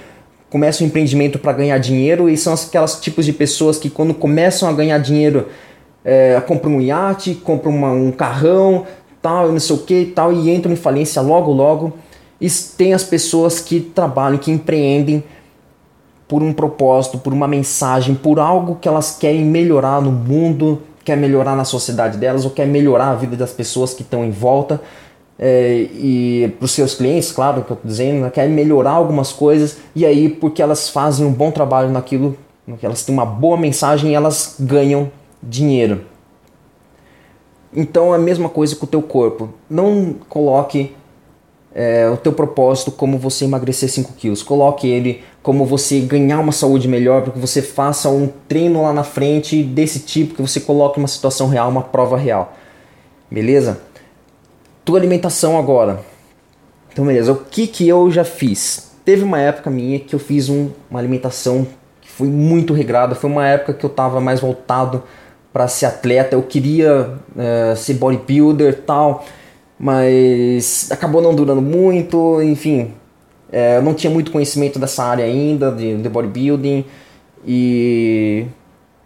começam 0.51 0.85
um 0.85 0.89
empreendimento 0.89 1.39
para 1.39 1.53
ganhar 1.53 1.79
dinheiro 1.79 2.29
e 2.29 2.37
são 2.37 2.53
aquelas 2.53 3.01
tipos 3.01 3.25
de 3.25 3.33
pessoas 3.33 3.79
que 3.79 3.89
quando 3.89 4.13
começam 4.13 4.69
a 4.69 4.73
ganhar 4.73 4.99
dinheiro 4.99 5.49
é, 6.05 6.41
compram 6.47 6.77
um 6.77 6.81
iate, 6.81 7.35
compram 7.35 7.73
uma, 7.73 7.93
um 7.93 8.11
carrão, 8.11 8.85
tal, 9.21 9.53
não 9.53 9.61
sei 9.61 9.77
o 9.77 9.79
que, 9.79 10.07
tal 10.07 10.33
e 10.33 10.51
entram 10.51 10.73
em 10.73 10.77
falência 10.77 11.23
logo 11.23 11.53
logo. 11.53 11.93
E 12.41 12.51
tem 12.77 12.93
as 12.93 13.05
pessoas 13.05 13.61
que 13.61 13.79
trabalham, 13.81 14.37
que 14.37 14.51
empreendem 14.51 15.23
por 16.27 16.43
um 16.43 16.53
propósito, 16.53 17.19
por 17.19 17.33
uma 17.33 17.47
mensagem, 17.47 18.17
por 18.17 18.41
algo 18.41 18.77
que 18.81 18.89
elas 18.89 19.17
querem 19.17 19.45
melhorar 19.45 20.01
no 20.01 20.11
mundo, 20.11 20.83
quer 21.05 21.17
melhorar 21.17 21.57
na 21.57 21.65
sociedade 21.65 22.19
delas 22.19 22.45
ou 22.45 22.51
quer 22.51 22.67
melhorar 22.67 23.11
a 23.11 23.15
vida 23.15 23.37
das 23.37 23.53
pessoas 23.53 23.95
que 23.95 24.03
estão 24.03 24.25
em 24.25 24.31
volta. 24.31 24.81
É, 25.39 25.89
e 25.93 26.55
para 26.59 26.67
os 26.67 26.73
seus 26.73 26.95
clientes, 26.95 27.33
claro, 27.33 27.63
que 27.65 27.73
eu 27.73 27.75
estou 27.75 27.91
dizendo, 27.91 28.21
né, 28.21 28.31
quer 28.31 28.49
melhorar 28.49 28.93
algumas 28.93 29.33
coisas 29.33 29.79
e 29.95 30.07
aí 30.07 30.29
porque 30.29 30.63
elas 30.63 30.89
fazem 30.89 31.27
um 31.27 31.33
bom 31.33 31.51
trabalho 31.51 31.91
naquilo, 31.91 32.37
elas 32.81 33.05
têm 33.05 33.13
uma 33.13 33.27
boa 33.27 33.57
mensagem, 33.57 34.15
elas 34.15 34.57
ganham 34.61 35.11
dinheiro. 35.43 36.03
Então 37.75 38.13
é 38.13 38.17
a 38.17 38.21
mesma 38.21 38.49
coisa 38.49 38.77
com 38.77 38.85
o 38.85 38.89
teu 38.89 39.03
corpo. 39.03 39.49
Não 39.69 40.15
coloque 40.29 40.95
é, 41.75 42.09
o 42.09 42.17
teu 42.17 42.33
propósito 42.33 42.91
como 42.93 43.19
você 43.19 43.45
emagrecer 43.45 43.89
5 43.91 44.13
quilos. 44.13 44.43
Coloque 44.43 44.87
ele 44.87 45.25
como 45.43 45.67
você 45.67 46.01
ganhar 46.01 46.39
uma 46.39 46.53
saúde 46.53 46.87
melhor, 46.87 47.23
para 47.23 47.33
que 47.33 47.39
você 47.39 47.61
faça 47.61 48.09
um 48.09 48.29
treino 48.47 48.83
lá 48.83 48.93
na 48.93 49.03
frente 49.03 49.63
desse 49.63 50.01
tipo, 50.01 50.35
que 50.35 50.43
você 50.43 50.61
coloque 50.61 50.99
uma 50.99 51.09
situação 51.09 51.49
real, 51.49 51.69
uma 51.69 51.83
prova 51.83 52.17
real. 52.17 52.55
Beleza? 53.31 53.81
Tua 54.85 54.99
alimentação 54.99 55.59
agora. 55.59 56.01
Então, 56.93 57.05
beleza, 57.05 57.33
o 57.33 57.37
que 57.37 57.67
que 57.67 57.89
eu 57.89 58.11
já 58.11 58.25
fiz? 58.25 58.93
Teve 59.05 59.25
uma 59.25 59.41
época 59.41 59.69
minha 59.69 59.99
que 59.99 60.15
eu 60.15 60.19
fiz 60.19 60.49
um, 60.49 60.71
uma 60.89 61.01
alimentação 61.01 61.67
que 62.01 62.09
foi 62.09 62.29
muito 62.29 62.73
regrada, 62.73 63.15
foi 63.15 63.29
uma 63.29 63.47
época 63.47 63.75
que 63.75 63.85
eu 63.85 63.91
tava 63.91 64.21
mais 64.21 64.39
voltado 64.41 65.03
para 65.53 65.67
ser 65.67 65.87
atleta, 65.87 66.37
eu 66.37 66.43
queria 66.43 67.15
uh, 67.35 67.77
ser 67.77 67.95
bodybuilder 67.95 68.83
tal, 68.83 69.25
mas 69.79 70.89
acabou 70.91 71.21
não 71.21 71.35
durando 71.35 71.61
muito, 71.61 72.41
enfim, 72.43 72.95
é, 73.53 73.77
eu 73.77 73.83
não 73.83 73.93
tinha 73.93 74.11
muito 74.11 74.31
conhecimento 74.31 74.79
dessa 74.79 75.05
área 75.05 75.25
ainda, 75.25 75.71
de, 75.71 75.97
de 75.99 76.09
bodybuilding, 76.09 76.85
e, 77.47 78.47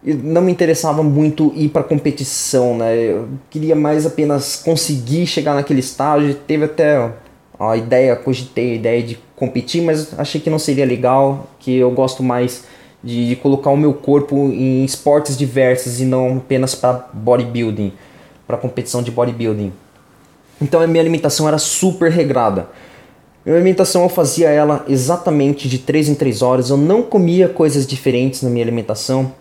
e, 0.04 0.14
não 0.14 0.40
me 0.40 0.52
interessava 0.52 1.02
muito 1.02 1.52
ir 1.56 1.68
para 1.68 1.82
competição, 1.82 2.76
né? 2.78 2.96
Eu 2.96 3.28
queria 3.50 3.74
mais 3.74 4.06
apenas 4.06 4.56
conseguir 4.56 5.26
chegar 5.26 5.54
naquele 5.54 5.80
estágio. 5.80 6.34
Teve 6.46 6.66
até 6.66 7.10
a 7.58 7.76
ideia, 7.76 8.14
cogitei 8.14 8.72
a 8.72 8.74
ideia 8.76 9.02
de 9.02 9.18
competir, 9.34 9.82
mas 9.82 10.18
achei 10.18 10.40
que 10.40 10.48
não 10.48 10.58
seria 10.58 10.84
legal, 10.84 11.48
que 11.58 11.76
eu 11.76 11.90
gosto 11.90 12.22
mais 12.22 12.64
de, 13.02 13.30
de 13.30 13.36
colocar 13.36 13.70
o 13.70 13.76
meu 13.76 13.94
corpo 13.94 14.36
em 14.52 14.84
esportes 14.84 15.36
diversos 15.36 16.00
e 16.00 16.04
não 16.04 16.36
apenas 16.36 16.74
para 16.74 17.08
bodybuilding, 17.12 17.92
para 18.46 18.56
competição 18.56 19.02
de 19.02 19.10
bodybuilding. 19.10 19.72
Então 20.60 20.80
a 20.80 20.86
minha 20.86 21.02
alimentação 21.02 21.48
era 21.48 21.58
super 21.58 22.10
regrada. 22.10 22.68
Minha 23.46 23.58
alimentação 23.58 24.02
eu 24.02 24.08
fazia 24.08 24.48
ela 24.48 24.84
exatamente 24.88 25.68
de 25.68 25.78
3 25.78 26.08
em 26.08 26.14
3 26.16 26.42
horas. 26.42 26.68
Eu 26.68 26.76
não 26.76 27.00
comia 27.00 27.48
coisas 27.48 27.86
diferentes 27.86 28.42
na 28.42 28.50
minha 28.50 28.64
alimentação. 28.64 29.32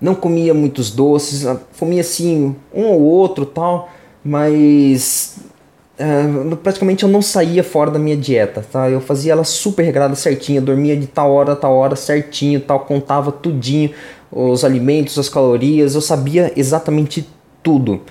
Não 0.00 0.12
comia 0.12 0.52
muitos 0.52 0.90
doces, 0.90 1.46
comia 1.78 2.00
assim 2.00 2.56
um 2.74 2.86
ou 2.86 3.00
outro 3.02 3.46
tal, 3.46 3.88
mas 4.24 5.36
é, 5.96 6.56
praticamente 6.62 7.04
eu 7.04 7.08
não 7.08 7.22
saía 7.22 7.62
fora 7.62 7.92
da 7.92 7.98
minha 7.98 8.16
dieta, 8.16 8.66
tá? 8.72 8.90
Eu 8.90 9.00
fazia 9.00 9.32
ela 9.32 9.44
super 9.44 9.84
regrada 9.84 10.16
certinha, 10.16 10.60
dormia 10.60 10.96
de 10.96 11.06
tal 11.06 11.30
hora 11.30 11.52
a 11.52 11.56
tal 11.56 11.74
hora 11.74 11.94
certinho, 11.94 12.60
tal, 12.60 12.80
contava 12.80 13.30
tudinho, 13.30 13.92
os 14.30 14.64
alimentos, 14.64 15.16
as 15.16 15.28
calorias, 15.28 15.94
eu 15.94 16.00
sabia 16.00 16.52
exatamente 16.56 17.26
tudo. 17.62 18.02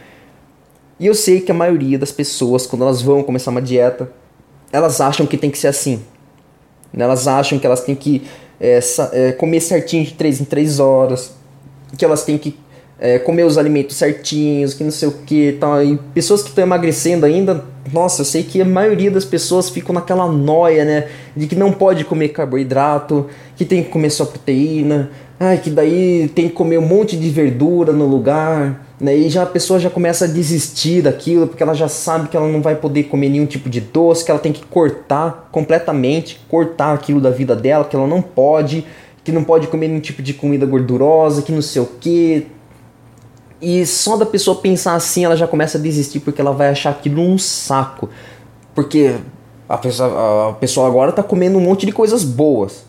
E 0.98 1.06
eu 1.06 1.14
sei 1.14 1.42
que 1.42 1.52
a 1.52 1.56
maioria 1.56 2.00
das 2.00 2.14
pessoas, 2.14 2.66
quando 2.66 2.84
elas 2.84 3.02
vão 3.02 3.22
começar 3.22 3.52
uma 3.52 3.62
dieta, 3.62 4.10
elas 4.76 5.00
acham 5.00 5.26
que 5.26 5.38
tem 5.38 5.50
que 5.50 5.58
ser 5.58 5.68
assim. 5.68 6.02
Elas 6.98 7.28
acham 7.28 7.58
que 7.58 7.66
elas 7.66 7.82
têm 7.82 7.96
que 7.96 8.24
é, 8.60 8.80
é, 9.14 9.32
comer 9.32 9.60
certinho 9.62 10.04
de 10.04 10.14
3 10.14 10.42
em 10.42 10.46
3 10.46 10.80
horas, 10.80 11.34
que 11.98 12.04
elas 12.04 12.24
têm 12.24 12.38
que 12.38 12.58
é, 13.00 13.20
comer 13.20 13.44
os 13.44 13.58
alimentos 13.58 13.96
certinhos, 13.96 14.74
que 14.74 14.84
não 14.84 14.92
sei 14.92 15.08
o 15.08 15.12
que 15.12 15.58
tal. 15.60 15.84
E 15.84 15.98
pessoas 16.14 16.42
que 16.42 16.50
estão 16.50 16.64
emagrecendo 16.64 17.26
ainda, 17.26 17.64
nossa, 17.92 18.22
eu 18.22 18.26
sei 18.26 18.44
que 18.44 18.62
a 18.62 18.66
maioria 18.66 19.12
das 19.12 19.26
pessoas 19.26 19.70
ficam 19.70 19.94
naquela 19.94 20.28
noia, 20.32 20.86
né? 20.86 21.08
De 21.36 21.48
que 21.48 21.56
não 21.56 21.72
pode 21.72 22.04
comer 22.06 22.30
carboidrato, 22.30 23.28
que 23.56 23.66
tem 23.66 23.84
que 23.84 23.90
comer 23.90 24.10
só 24.10 24.26
proteína, 24.26 25.10
ai, 25.40 25.58
que 25.58 25.70
daí 25.70 26.30
tem 26.34 26.48
que 26.48 26.54
comer 26.54 26.78
um 26.78 26.88
monte 26.88 27.18
de 27.18 27.30
verdura 27.30 27.92
no 27.92 28.06
lugar. 28.06 28.86
Né? 29.00 29.16
E 29.16 29.30
já 29.30 29.44
a 29.44 29.46
pessoa 29.46 29.80
já 29.80 29.90
começa 29.90 30.26
a 30.26 30.28
desistir 30.28 31.02
daquilo, 31.02 31.48
porque 31.48 31.62
ela 31.62 31.74
já 31.74 31.88
sabe 31.88 32.30
que 32.30 32.38
ela 32.38 32.48
não 32.48 32.62
vai 32.62 32.76
poder 32.76 33.04
comer 33.04 33.30
nenhum 33.30 33.46
tipo 33.46 33.70
de 33.70 33.82
doce, 33.82 34.24
que 34.24 34.32
ela 34.32 34.40
tem 34.40 34.54
que 34.54 34.66
cortar 34.66 35.50
completamente, 35.52 36.40
cortar 36.50 36.94
aquilo 36.94 37.20
da 37.20 37.30
vida 37.30 37.56
dela, 37.56 37.84
que 37.84 37.96
ela 37.96 38.08
não 38.08 38.22
pode, 38.22 38.86
que 39.24 39.32
não 39.32 39.44
pode 39.44 39.68
comer 39.68 39.90
nenhum 39.90 40.00
tipo 40.00 40.22
de 40.22 40.34
comida 40.34 40.66
gordurosa, 40.66 41.42
que 41.42 41.52
não 41.52 41.62
sei 41.62 41.82
o 41.82 41.86
que. 41.86 42.48
E 43.62 43.86
só 43.86 44.16
da 44.16 44.26
pessoa 44.26 44.62
pensar 44.62 44.96
assim, 44.96 45.26
ela 45.26 45.36
já 45.36 45.48
começa 45.48 45.78
a 45.78 45.82
desistir, 45.82 46.22
porque 46.22 46.40
ela 46.40 46.52
vai 46.52 46.70
achar 46.70 46.92
aquilo 46.92 47.22
um 47.22 47.38
saco. 47.38 48.10
Porque 48.74 49.16
a 49.68 49.78
pessoa, 49.78 50.50
a 50.50 50.54
pessoa 50.54 50.88
agora 50.88 51.12
tá 51.12 51.24
comendo 51.24 51.58
um 51.58 51.62
monte 51.62 51.86
de 51.86 51.92
coisas 51.92 52.24
boas. 52.24 52.86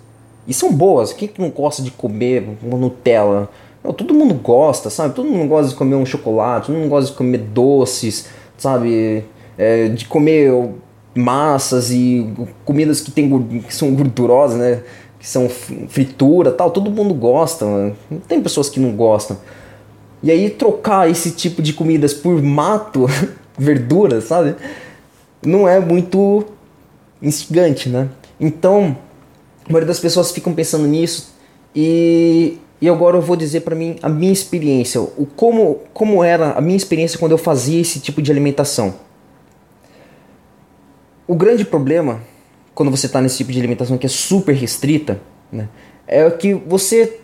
E 0.47 0.55
são 0.55 0.73
boas. 0.73 1.12
Quem 1.12 1.27
que 1.27 1.40
não 1.40 1.51
gosta 1.51 1.83
de 1.83 1.90
comer 1.90 2.47
Nutella? 2.62 3.49
Todo 3.92 4.14
mundo 4.14 4.35
gosta, 4.35 4.90
sabe? 4.90 5.14
Todo 5.14 5.29
mundo 5.29 5.49
gosta 5.49 5.70
de 5.70 5.77
comer 5.77 5.96
um 5.96 6.07
chocolate, 6.07 6.66
todo 6.66 6.77
mundo 6.77 6.88
gosta 6.88 7.11
de 7.11 7.16
comer 7.16 7.38
doces, 7.38 8.29
sabe? 8.57 9.25
É, 9.59 9.88
de 9.88 10.05
comer 10.07 10.53
massas 11.14 11.90
e 11.90 12.33
comidas 12.64 13.01
que, 13.01 13.11
tem, 13.11 13.61
que 13.66 13.75
são 13.75 13.94
gordurosas, 13.94 14.59
né? 14.59 14.83
Que 15.18 15.27
são 15.27 15.49
fritura 15.49 16.53
tal. 16.53 16.70
Todo 16.70 16.90
mundo 16.90 17.14
gosta, 17.14 17.64
mano. 17.64 17.96
Não 18.11 18.18
tem 18.20 18.40
pessoas 18.40 18.68
que 18.68 18.79
não 18.79 18.92
gostam. 18.92 19.37
E 20.22 20.31
aí 20.31 20.51
trocar 20.51 21.11
esse 21.11 21.31
tipo 21.31 21.62
de 21.62 21.72
comidas 21.72 22.12
por 22.12 22.42
mato, 22.42 23.07
verduras, 23.59 24.25
sabe? 24.25 24.55
Não 25.44 25.68
é 25.68 25.81
muito 25.81 26.44
instigante, 27.22 27.88
né? 27.88 28.09
Então, 28.38 28.96
a 29.68 29.72
maioria 29.72 29.87
das 29.87 30.01
pessoas 30.01 30.31
ficam 30.31 30.53
pensando 30.53 30.87
nisso 30.87 31.35
e 31.75 32.59
e 32.81 32.89
agora 32.89 33.17
eu 33.17 33.23
vou 33.23 33.37
dizer 33.37 33.61
para 33.61 33.75
mim 33.75 33.97
a 34.03 34.09
minha 34.09 34.33
experiência, 34.33 35.01
o 35.01 35.27
como, 35.37 35.81
como 35.95 36.23
era 36.23 36.53
a 36.53 36.61
minha 36.61 36.77
experiência 36.77 37.19
quando 37.19 37.33
eu 37.33 37.39
fazia 37.39 37.81
esse 37.81 38.01
tipo 38.01 38.21
de 38.21 38.31
alimentação. 38.31 38.95
O 41.27 41.35
grande 41.35 41.65
problema 41.65 42.21
quando 42.77 42.91
você 42.91 43.07
está 43.07 43.23
nesse 43.23 43.39
tipo 43.39 43.51
de 43.51 43.59
alimentação 43.59 43.97
que 43.97 44.05
é 44.05 44.09
super 44.09 44.55
restrita, 44.55 45.19
né, 45.51 45.67
é 46.07 46.31
que 46.31 46.53
você, 46.53 47.21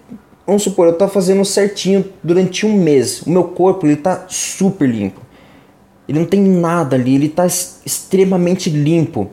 vamos 0.47 0.62
supor, 0.62 0.87
eu 0.87 0.95
estou 0.95 1.07
fazendo 1.09 1.45
certinho 1.45 2.07
durante 2.25 2.65
um 2.65 2.73
mês, 2.73 3.21
o 3.21 3.31
meu 3.31 3.45
corpo 3.45 3.87
ele 3.87 3.93
está 3.93 4.25
super 4.29 4.88
limpo, 4.88 5.21
ele 6.09 6.19
não 6.19 6.27
tem 6.27 6.41
nada 6.41 6.97
ali, 6.97 7.15
ele 7.15 7.27
está 7.27 7.47
extremamente 7.47 8.71
limpo. 8.71 9.31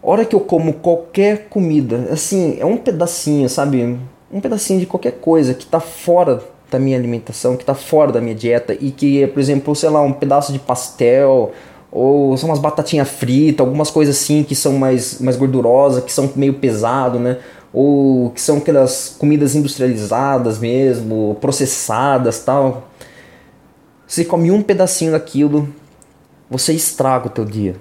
Hora 0.00 0.24
que 0.24 0.36
eu 0.36 0.40
como 0.40 0.74
qualquer 0.74 1.48
comida, 1.48 2.08
assim, 2.12 2.56
é 2.60 2.64
um 2.64 2.76
pedacinho, 2.76 3.48
sabe? 3.48 3.98
Um 4.30 4.40
pedacinho 4.40 4.80
de 4.80 4.86
qualquer 4.86 5.12
coisa 5.12 5.54
que 5.54 5.64
está 5.64 5.80
fora 5.80 6.42
da 6.70 6.78
minha 6.78 6.96
alimentação, 6.96 7.56
que 7.56 7.62
está 7.62 7.74
fora 7.74 8.10
da 8.10 8.20
minha 8.20 8.34
dieta 8.34 8.76
e 8.78 8.90
que, 8.90 9.26
por 9.28 9.40
exemplo, 9.40 9.74
sei 9.74 9.88
lá, 9.88 10.02
um 10.02 10.12
pedaço 10.12 10.52
de 10.52 10.58
pastel 10.58 11.52
ou 11.90 12.36
são 12.36 12.48
umas 12.48 12.58
batatinhas 12.58 13.08
fritas, 13.08 13.64
algumas 13.64 13.90
coisas 13.90 14.16
assim 14.16 14.42
que 14.42 14.54
são 14.54 14.72
mais, 14.72 15.20
mais 15.20 15.36
gordurosas, 15.36 16.04
que 16.04 16.12
são 16.12 16.30
meio 16.34 16.54
pesado, 16.54 17.18
né? 17.18 17.38
Ou 17.72 18.30
que 18.30 18.40
são 18.40 18.58
aquelas 18.58 19.14
comidas 19.18 19.54
industrializadas 19.54 20.58
mesmo, 20.58 21.36
processadas 21.40 22.40
tal. 22.40 22.88
Você 24.06 24.24
come 24.24 24.50
um 24.50 24.62
pedacinho 24.62 25.12
daquilo, 25.12 25.68
você 26.50 26.72
estraga 26.72 27.28
o 27.28 27.30
teu 27.30 27.44
dia. 27.44 27.76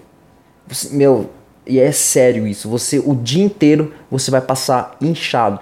Você, 0.67 0.95
meu, 0.95 1.29
e 1.65 1.79
é 1.79 1.91
sério 1.91 2.47
isso. 2.47 2.69
Você 2.69 2.99
o 2.99 3.15
dia 3.15 3.43
inteiro 3.43 3.93
você 4.10 4.29
vai 4.29 4.41
passar 4.41 4.95
inchado 5.01 5.60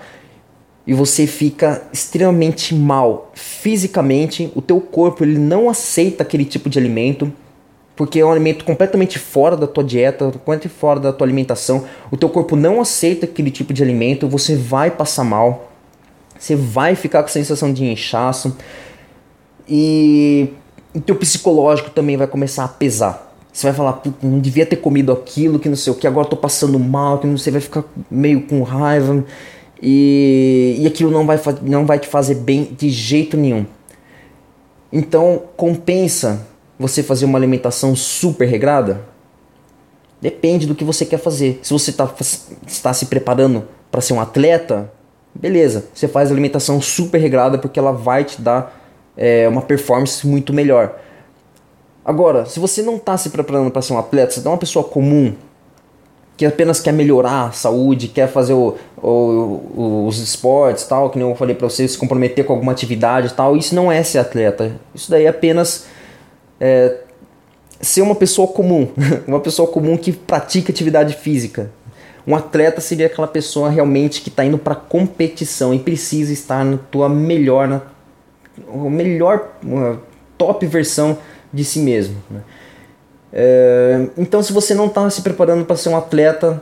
e 0.85 0.93
você 0.93 1.25
fica 1.25 1.81
extremamente 1.93 2.75
mal 2.75 3.31
fisicamente, 3.33 4.51
o 4.53 4.61
teu 4.61 4.81
corpo 4.81 5.23
ele 5.23 5.37
não 5.37 5.69
aceita 5.69 6.23
aquele 6.23 6.43
tipo 6.43 6.69
de 6.69 6.77
alimento, 6.77 7.31
porque 7.95 8.19
é 8.19 8.25
um 8.25 8.31
alimento 8.31 8.65
completamente 8.65 9.17
fora 9.17 9.55
da 9.55 9.65
tua 9.65 9.83
dieta, 9.83 10.25
completamente 10.25 10.69
fora 10.69 10.99
da 10.99 11.13
tua 11.13 11.25
alimentação. 11.25 11.85
O 12.11 12.17
teu 12.17 12.27
corpo 12.27 12.55
não 12.55 12.81
aceita 12.81 13.25
aquele 13.25 13.49
tipo 13.49 13.71
de 13.71 13.81
alimento, 13.81 14.27
você 14.27 14.55
vai 14.55 14.91
passar 14.91 15.23
mal. 15.23 15.71
Você 16.37 16.55
vai 16.55 16.95
ficar 16.95 17.21
com 17.21 17.29
sensação 17.29 17.71
de 17.71 17.85
inchaço. 17.85 18.57
E 19.69 20.49
o 20.93 20.99
teu 20.99 21.15
psicológico 21.15 21.91
também 21.91 22.17
vai 22.17 22.27
começar 22.27 22.65
a 22.65 22.67
pesar. 22.67 23.33
Você 23.53 23.67
vai 23.67 23.75
falar, 23.75 24.01
não 24.21 24.39
devia 24.39 24.65
ter 24.65 24.77
comido 24.77 25.11
aquilo, 25.11 25.59
que 25.59 25.69
não 25.69 25.75
sei 25.75 25.93
o 25.93 25.95
que, 25.95 26.07
agora 26.07 26.27
tô 26.27 26.35
passando 26.35 26.77
mal, 26.79 27.19
que 27.19 27.27
não 27.27 27.37
sei, 27.37 27.53
vai 27.53 27.61
ficar 27.61 27.83
meio 28.09 28.41
com 28.47 28.63
raiva 28.63 29.23
e, 29.85 30.77
e 30.79 30.87
aquilo 30.87 31.11
não 31.11 31.25
vai, 31.25 31.37
não 31.61 31.85
vai 31.85 31.99
te 31.99 32.07
fazer 32.07 32.35
bem 32.35 32.73
de 32.75 32.89
jeito 32.89 33.35
nenhum. 33.35 33.65
Então, 34.89 35.43
compensa 35.57 36.47
você 36.79 37.03
fazer 37.03 37.25
uma 37.25 37.37
alimentação 37.37 37.93
super 37.93 38.47
regrada? 38.47 39.01
Depende 40.21 40.65
do 40.65 40.73
que 40.73 40.85
você 40.85 41.05
quer 41.05 41.17
fazer. 41.17 41.59
Se 41.61 41.73
você 41.73 41.91
tá, 41.91 42.09
está 42.65 42.93
se 42.93 43.07
preparando 43.07 43.67
para 43.91 43.99
ser 43.99 44.13
um 44.13 44.21
atleta, 44.21 44.89
beleza, 45.35 45.85
você 45.93 46.07
faz 46.07 46.31
alimentação 46.31 46.79
super 46.79 47.17
regrada 47.17 47.57
porque 47.57 47.77
ela 47.77 47.91
vai 47.91 48.23
te 48.23 48.41
dar 48.41 48.81
é, 49.17 49.49
uma 49.49 49.61
performance 49.61 50.25
muito 50.25 50.53
melhor. 50.53 50.97
Agora, 52.05 52.45
se 52.45 52.57
você 52.57 52.81
não 52.81 52.95
está 52.95 53.17
se 53.17 53.31
preparando 53.31 53.69
para 53.69 53.81
ser 53.81 53.93
um 53.93 53.97
atleta, 53.97 54.31
você 54.31 54.47
é 54.47 54.49
uma 54.49 54.57
pessoa 54.57 54.85
comum, 54.85 55.33
que 56.35 56.45
apenas 56.45 56.79
quer 56.79 56.91
melhorar 56.91 57.47
a 57.47 57.51
saúde, 57.51 58.07
quer 58.07 58.27
fazer 58.27 58.53
o, 58.53 58.75
o, 58.97 60.05
os 60.07 60.19
esportes, 60.19 60.83
tal, 60.85 61.09
que 61.09 61.19
nem 61.19 61.29
eu 61.29 61.35
falei 61.35 61.55
para 61.55 61.69
você, 61.69 61.87
se 61.87 61.97
comprometer 61.97 62.45
com 62.45 62.53
alguma 62.53 62.71
atividade 62.71 63.33
tal, 63.33 63.55
isso 63.55 63.75
não 63.75 63.91
é 63.91 64.01
ser 64.03 64.19
atleta. 64.19 64.75
Isso 64.95 65.11
daí 65.11 65.25
é 65.25 65.29
apenas 65.29 65.85
é, 66.59 66.97
ser 67.79 68.01
uma 68.01 68.15
pessoa 68.15 68.47
comum, 68.47 68.87
uma 69.27 69.39
pessoa 69.39 69.67
comum 69.67 69.95
que 69.95 70.11
pratica 70.11 70.71
atividade 70.71 71.15
física. 71.15 71.71
Um 72.25 72.35
atleta 72.35 72.79
seria 72.79 73.07
aquela 73.07 73.27
pessoa 73.27 73.69
realmente 73.69 74.21
que 74.21 74.29
está 74.29 74.45
indo 74.45 74.57
para 74.57 74.75
competição 74.75 75.73
e 75.73 75.79
precisa 75.79 76.31
estar 76.31 76.63
na 76.63 76.77
tua 76.77 77.09
melhor, 77.09 77.67
na 77.67 78.89
melhor 78.89 79.49
top 80.37 80.65
versão 80.65 81.17
de 81.51 81.65
si 81.65 81.79
mesmo. 81.79 82.15
Né? 82.31 82.39
É, 83.33 84.07
então, 84.15 84.43
se 84.43 84.53
você 84.53 84.75
não 84.75 84.85
está 84.85 85.09
se 85.09 85.23
preparando 85.23 85.65
para 85.65 85.75
ser 85.75 85.89
um 85.89 85.97
atleta, 85.97 86.61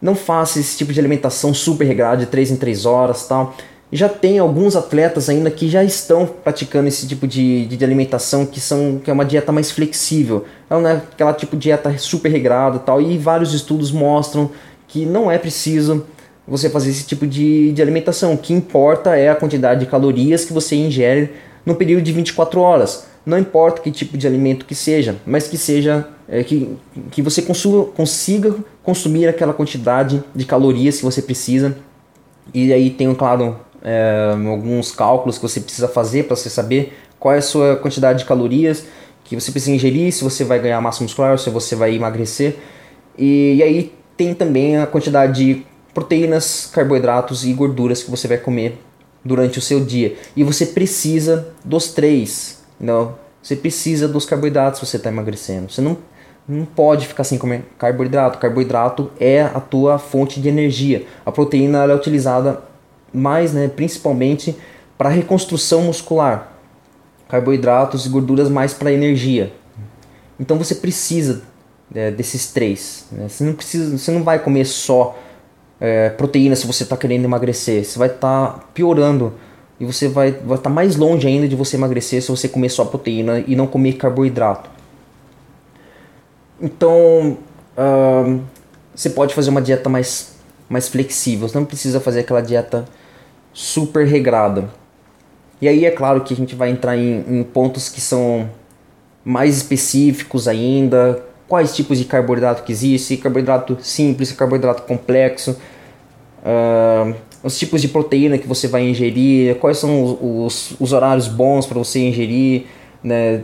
não 0.00 0.14
faça 0.14 0.60
esse 0.60 0.78
tipo 0.78 0.92
de 0.92 1.00
alimentação 1.00 1.52
super 1.52 1.84
regrada 1.84 2.18
de 2.18 2.26
3 2.26 2.52
em 2.52 2.56
3 2.56 2.86
horas 2.86 3.26
tal. 3.26 3.54
Já 3.90 4.08
tem 4.08 4.38
alguns 4.38 4.76
atletas 4.76 5.28
ainda 5.28 5.50
que 5.50 5.68
já 5.68 5.82
estão 5.82 6.26
praticando 6.26 6.88
esse 6.88 7.06
tipo 7.06 7.26
de, 7.26 7.66
de 7.66 7.82
alimentação 7.84 8.44
que, 8.44 8.60
são, 8.60 9.00
que 9.02 9.10
é 9.10 9.12
uma 9.12 9.24
dieta 9.24 9.50
mais 9.50 9.70
flexível. 9.70 10.44
Não 10.68 10.86
é 10.86 10.92
aquela 10.92 11.32
tipo 11.32 11.56
de 11.56 11.62
dieta 11.62 11.96
super 11.96 12.28
regrada 12.30 12.78
tal. 12.78 13.00
E 13.00 13.16
vários 13.16 13.54
estudos 13.54 13.90
mostram 13.90 14.50
que 14.86 15.06
não 15.06 15.30
é 15.30 15.38
preciso 15.38 16.04
você 16.46 16.68
fazer 16.68 16.90
esse 16.90 17.06
tipo 17.06 17.26
de, 17.26 17.72
de 17.72 17.80
alimentação. 17.80 18.34
O 18.34 18.38
que 18.38 18.52
importa 18.52 19.16
é 19.16 19.30
a 19.30 19.34
quantidade 19.34 19.80
de 19.80 19.86
calorias 19.86 20.44
que 20.44 20.52
você 20.52 20.76
ingere 20.76 21.32
no 21.64 21.74
período 21.74 22.02
de 22.02 22.12
24 22.12 22.60
horas. 22.60 23.06
Não 23.28 23.38
importa 23.38 23.82
que 23.82 23.90
tipo 23.90 24.16
de 24.16 24.26
alimento 24.26 24.64
que 24.64 24.74
seja, 24.74 25.16
mas 25.26 25.46
que 25.46 25.58
seja 25.58 26.08
é, 26.26 26.42
que, 26.42 26.78
que 27.10 27.20
você 27.20 27.42
consuma, 27.42 27.84
consiga 27.84 28.54
consumir 28.82 29.28
aquela 29.28 29.52
quantidade 29.52 30.24
de 30.34 30.46
calorias 30.46 30.96
que 30.96 31.04
você 31.04 31.20
precisa. 31.20 31.76
E 32.54 32.72
aí 32.72 32.88
tem, 32.88 33.14
claro, 33.14 33.60
é, 33.84 34.34
alguns 34.48 34.92
cálculos 34.92 35.36
que 35.36 35.42
você 35.42 35.60
precisa 35.60 35.86
fazer 35.86 36.22
para 36.22 36.36
você 36.36 36.48
saber 36.48 36.96
qual 37.20 37.34
é 37.34 37.36
a 37.36 37.42
sua 37.42 37.76
quantidade 37.76 38.20
de 38.20 38.24
calorias 38.24 38.86
que 39.24 39.38
você 39.38 39.52
precisa 39.52 39.72
ingerir, 39.72 40.10
se 40.10 40.24
você 40.24 40.42
vai 40.42 40.58
ganhar 40.58 40.80
massa 40.80 41.02
muscular, 41.02 41.38
se 41.38 41.50
você 41.50 41.76
vai 41.76 41.94
emagrecer. 41.94 42.56
E, 43.18 43.56
e 43.56 43.62
aí 43.62 43.92
tem 44.16 44.32
também 44.32 44.78
a 44.78 44.86
quantidade 44.86 45.44
de 45.44 45.66
proteínas, 45.92 46.70
carboidratos 46.72 47.44
e 47.44 47.52
gorduras 47.52 48.02
que 48.02 48.10
você 48.10 48.26
vai 48.26 48.38
comer 48.38 48.78
durante 49.22 49.58
o 49.58 49.60
seu 49.60 49.84
dia. 49.84 50.16
E 50.34 50.42
você 50.42 50.64
precisa 50.64 51.48
dos 51.62 51.88
três. 51.88 52.57
Não, 52.80 53.14
você 53.42 53.56
precisa 53.56 54.06
dos 54.06 54.24
carboidratos 54.26 54.80
se 54.80 54.86
você 54.86 54.96
está 54.96 55.08
emagrecendo. 55.08 55.70
Você 55.70 55.80
não, 55.80 55.96
não 56.46 56.64
pode 56.64 57.06
ficar 57.06 57.24
sem 57.24 57.38
comer 57.38 57.64
carboidrato. 57.78 58.38
Carboidrato 58.38 59.10
é 59.18 59.42
a 59.42 59.60
tua 59.60 59.98
fonte 59.98 60.40
de 60.40 60.48
energia. 60.48 61.06
A 61.24 61.32
proteína 61.32 61.84
é 61.84 61.94
utilizada 61.94 62.62
mais, 63.12 63.52
né, 63.52 63.68
principalmente 63.68 64.56
para 64.96 65.08
reconstrução 65.08 65.82
muscular. 65.82 66.52
Carboidratos 67.28 68.06
e 68.06 68.08
gorduras 68.08 68.48
mais 68.48 68.72
para 68.72 68.92
energia. 68.92 69.52
Então 70.40 70.56
você 70.56 70.74
precisa 70.74 71.42
é, 71.94 72.10
desses 72.10 72.52
três. 72.52 73.06
Né? 73.12 73.28
Você 73.28 73.44
não 73.44 73.54
precisa, 73.54 73.96
você 73.96 74.10
não 74.10 74.22
vai 74.22 74.38
comer 74.38 74.64
só 74.64 75.18
é, 75.80 76.10
proteína 76.10 76.56
se 76.56 76.66
você 76.66 76.82
está 76.82 76.96
querendo 76.96 77.24
emagrecer. 77.24 77.84
Você 77.84 77.98
vai 77.98 78.08
estar 78.08 78.52
tá 78.52 78.64
piorando 78.74 79.34
e 79.80 79.84
você 79.84 80.08
vai 80.08 80.30
estar 80.30 80.58
tá 80.58 80.70
mais 80.70 80.96
longe 80.96 81.26
ainda 81.26 81.46
de 81.46 81.54
você 81.54 81.76
emagrecer 81.76 82.20
se 82.20 82.28
você 82.28 82.48
comer 82.48 82.68
só 82.68 82.84
proteína 82.84 83.42
e 83.46 83.54
não 83.54 83.66
comer 83.66 83.94
carboidrato. 83.94 84.70
Então 86.60 87.38
uh, 87.76 88.40
você 88.94 89.10
pode 89.10 89.34
fazer 89.34 89.50
uma 89.50 89.62
dieta 89.62 89.88
mais, 89.88 90.34
mais 90.68 90.88
flexível. 90.88 91.48
Você 91.48 91.56
não 91.56 91.64
precisa 91.64 92.00
fazer 92.00 92.20
aquela 92.20 92.40
dieta 92.40 92.84
super 93.52 94.06
regrada. 94.06 94.68
E 95.60 95.68
aí 95.68 95.84
é 95.84 95.90
claro 95.90 96.22
que 96.22 96.34
a 96.34 96.36
gente 96.36 96.54
vai 96.54 96.70
entrar 96.70 96.96
em, 96.96 97.24
em 97.28 97.42
pontos 97.44 97.88
que 97.88 98.00
são 98.00 98.50
mais 99.24 99.56
específicos 99.56 100.48
ainda, 100.48 101.24
quais 101.48 101.74
tipos 101.74 101.98
de 101.98 102.04
carboidrato 102.04 102.62
que 102.62 102.72
existe, 102.72 103.16
carboidrato 103.16 103.76
simples, 103.80 104.32
carboidrato 104.32 104.82
complexo, 104.82 105.58
uh, 106.42 107.14
os 107.48 107.58
tipos 107.58 107.82
de 107.82 107.88
proteína 107.88 108.38
que 108.38 108.46
você 108.46 108.68
vai 108.68 108.88
ingerir, 108.88 109.56
quais 109.56 109.78
são 109.78 110.04
os, 110.04 110.18
os, 110.20 110.80
os 110.80 110.92
horários 110.92 111.26
bons 111.26 111.66
para 111.66 111.78
você 111.78 111.98
ingerir, 112.00 112.66
né? 113.02 113.42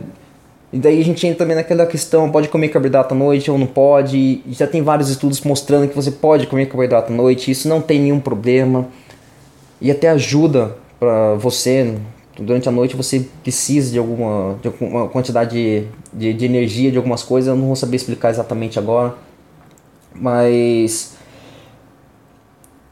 E 0.71 0.77
daí 0.77 0.99
a 0.99 1.03
gente 1.03 1.25
entra 1.25 1.39
também 1.39 1.55
naquela 1.55 1.85
questão, 1.85 2.29
pode 2.29 2.49
comer 2.49 2.69
carboidrato 2.69 3.13
à 3.13 3.17
noite 3.17 3.49
ou 3.49 3.57
não 3.57 3.67
pode, 3.67 4.41
já 4.49 4.67
tem 4.67 4.81
vários 4.81 5.09
estudos 5.09 5.39
mostrando 5.41 5.87
que 5.87 5.95
você 5.95 6.11
pode 6.11 6.47
comer 6.47 6.65
carboidrato 6.65 7.13
à 7.13 7.15
noite, 7.15 7.51
isso 7.51 7.67
não 7.67 7.81
tem 7.81 7.99
nenhum 7.99 8.19
problema, 8.19 8.87
e 9.79 9.89
até 9.91 10.09
ajuda 10.09 10.75
para 10.99 11.35
você 11.35 11.95
durante 12.37 12.67
a 12.67 12.71
noite 12.71 12.95
você 12.95 13.25
precisa 13.41 13.91
de 13.91 13.97
alguma, 13.97 14.57
de 14.61 14.67
alguma 14.67 15.07
quantidade 15.07 15.87
de, 16.13 16.33
de, 16.33 16.45
energia, 16.45 16.91
de 16.91 16.97
algumas 16.97 17.23
coisas, 17.23 17.47
eu 17.47 17.55
não 17.55 17.67
vou 17.67 17.75
saber 17.75 17.95
explicar 17.95 18.29
exatamente 18.29 18.77
agora. 18.77 19.15
Mas. 20.13 21.14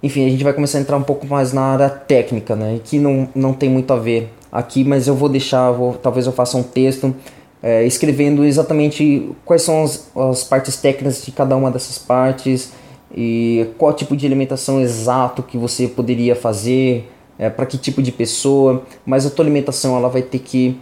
Enfim, 0.04 0.26
a 0.26 0.30
gente 0.30 0.44
vai 0.44 0.52
começar 0.52 0.78
a 0.78 0.82
entrar 0.82 0.98
um 0.98 1.04
pouco 1.04 1.26
mais 1.26 1.54
na 1.54 1.62
área 1.62 1.90
técnica, 1.90 2.56
né? 2.56 2.80
Que 2.84 3.00
não, 3.00 3.30
não 3.34 3.54
tem 3.54 3.70
muito 3.70 3.94
a 3.94 3.98
ver 3.98 4.30
aqui, 4.52 4.84
mas 4.84 5.08
eu 5.08 5.16
vou 5.16 5.30
deixar, 5.30 5.72
vou, 5.72 5.94
talvez 5.94 6.28
eu 6.28 6.34
faça 6.34 6.58
um 6.58 6.64
texto 6.64 7.16
é, 7.64 7.86
escrevendo 7.86 8.44
exatamente 8.44 9.30
quais 9.46 9.62
são 9.62 9.84
as, 9.84 10.12
as 10.14 10.44
partes 10.44 10.76
técnicas 10.76 11.24
de 11.24 11.32
cada 11.32 11.56
uma 11.56 11.72
dessas 11.72 11.98
partes 11.98 12.74
e 13.16 13.68
qual 13.78 13.94
tipo 13.94 14.18
de 14.18 14.26
alimentação 14.26 14.82
exato 14.82 15.42
que 15.42 15.58
você 15.58 15.88
poderia 15.88 16.36
fazer, 16.36 17.10
é, 17.40 17.50
para 17.50 17.66
que 17.66 17.78
tipo 17.78 18.02
de 18.02 18.12
pessoa, 18.12 18.84
mas 19.06 19.26
a 19.26 19.30
tua 19.30 19.46
alimentação 19.46 19.96
ela 19.96 20.10
vai 20.10 20.22
ter 20.22 20.40
que 20.40 20.78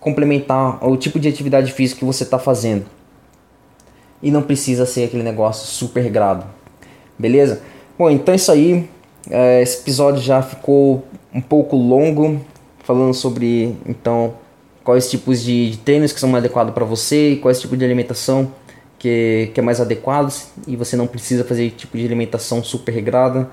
complementar 0.00 0.82
o 0.88 0.96
tipo 0.96 1.20
de 1.20 1.28
atividade 1.28 1.70
física 1.72 1.98
que 1.98 2.04
você 2.06 2.22
está 2.24 2.38
fazendo. 2.38 2.86
E 4.22 4.30
não 4.30 4.42
precisa 4.42 4.86
ser 4.86 5.04
aquele 5.04 5.22
negócio 5.22 5.66
super 5.66 6.00
regrado. 6.00 6.46
Beleza? 7.18 7.60
Bom, 7.98 8.08
então 8.10 8.32
é 8.32 8.36
isso 8.36 8.52
aí. 8.52 8.88
É, 9.28 9.60
esse 9.60 9.80
episódio 9.80 10.22
já 10.22 10.40
ficou 10.40 11.04
um 11.34 11.40
pouco 11.40 11.74
longo, 11.74 12.40
falando 12.84 13.12
sobre 13.12 13.76
então 13.84 14.34
quais 14.84 15.10
tipos 15.10 15.42
de, 15.42 15.76
treinos 15.84 16.12
que 16.12 16.20
são 16.20 16.28
mais 16.28 16.44
adequados 16.44 16.72
para 16.72 16.84
você 16.84 17.32
e 17.32 17.36
quais 17.38 17.60
tipos 17.60 17.76
de 17.76 17.84
alimentação 17.84 18.52
que, 19.00 19.50
que 19.52 19.58
é 19.58 19.62
mais 19.64 19.80
adequado 19.80 20.32
e 20.66 20.76
você 20.76 20.94
não 20.96 21.08
precisa 21.08 21.42
fazer 21.42 21.70
tipo 21.70 21.98
de 21.98 22.06
alimentação 22.06 22.62
super 22.62 22.92
regrada. 22.92 23.50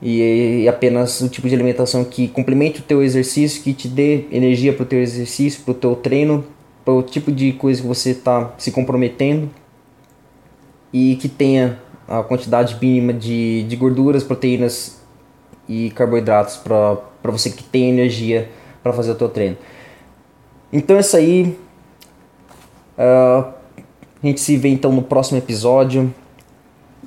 E, 0.00 0.68
apenas 0.68 1.20
o 1.20 1.28
tipo 1.28 1.48
de 1.48 1.54
alimentação 1.56 2.04
que 2.04 2.28
complemente 2.28 2.78
o 2.78 2.82
teu 2.84 3.02
exercício, 3.02 3.60
que 3.60 3.72
te 3.72 3.88
dê 3.88 4.26
energia 4.30 4.72
para 4.72 4.84
o 4.84 4.86
teu 4.86 5.00
exercício, 5.00 5.62
para 5.64 5.72
o 5.72 5.74
teu 5.74 5.96
treino, 5.96 6.44
para 6.84 6.94
o 6.94 7.02
tipo 7.02 7.32
de 7.32 7.52
coisa 7.54 7.82
que 7.82 7.88
você 7.88 8.10
está 8.10 8.54
se 8.56 8.70
comprometendo. 8.70 9.50
E 10.92 11.16
que 11.16 11.28
tenha 11.28 11.78
a 12.12 12.22
quantidade 12.22 12.76
mínima 12.78 13.14
de, 13.14 13.62
de 13.62 13.74
gorduras, 13.74 14.22
proteínas 14.22 15.00
e 15.66 15.90
carboidratos 15.92 16.58
para 16.58 17.30
você 17.30 17.48
que 17.48 17.64
tem 17.64 17.88
energia 17.88 18.50
para 18.82 18.92
fazer 18.92 19.12
o 19.12 19.14
teu 19.14 19.30
treino. 19.30 19.56
Então 20.70 20.96
é 20.96 21.00
isso 21.00 21.16
aí. 21.16 21.58
Uh, 22.98 23.52
a 24.22 24.26
gente 24.26 24.40
se 24.42 24.58
vê 24.58 24.68
então 24.68 24.92
no 24.92 25.02
próximo 25.02 25.38
episódio. 25.38 26.12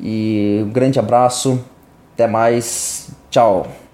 E 0.02 0.64
um 0.66 0.72
grande 0.72 0.98
abraço. 0.98 1.64
Até 2.14 2.26
mais. 2.26 3.10
Tchau. 3.30 3.85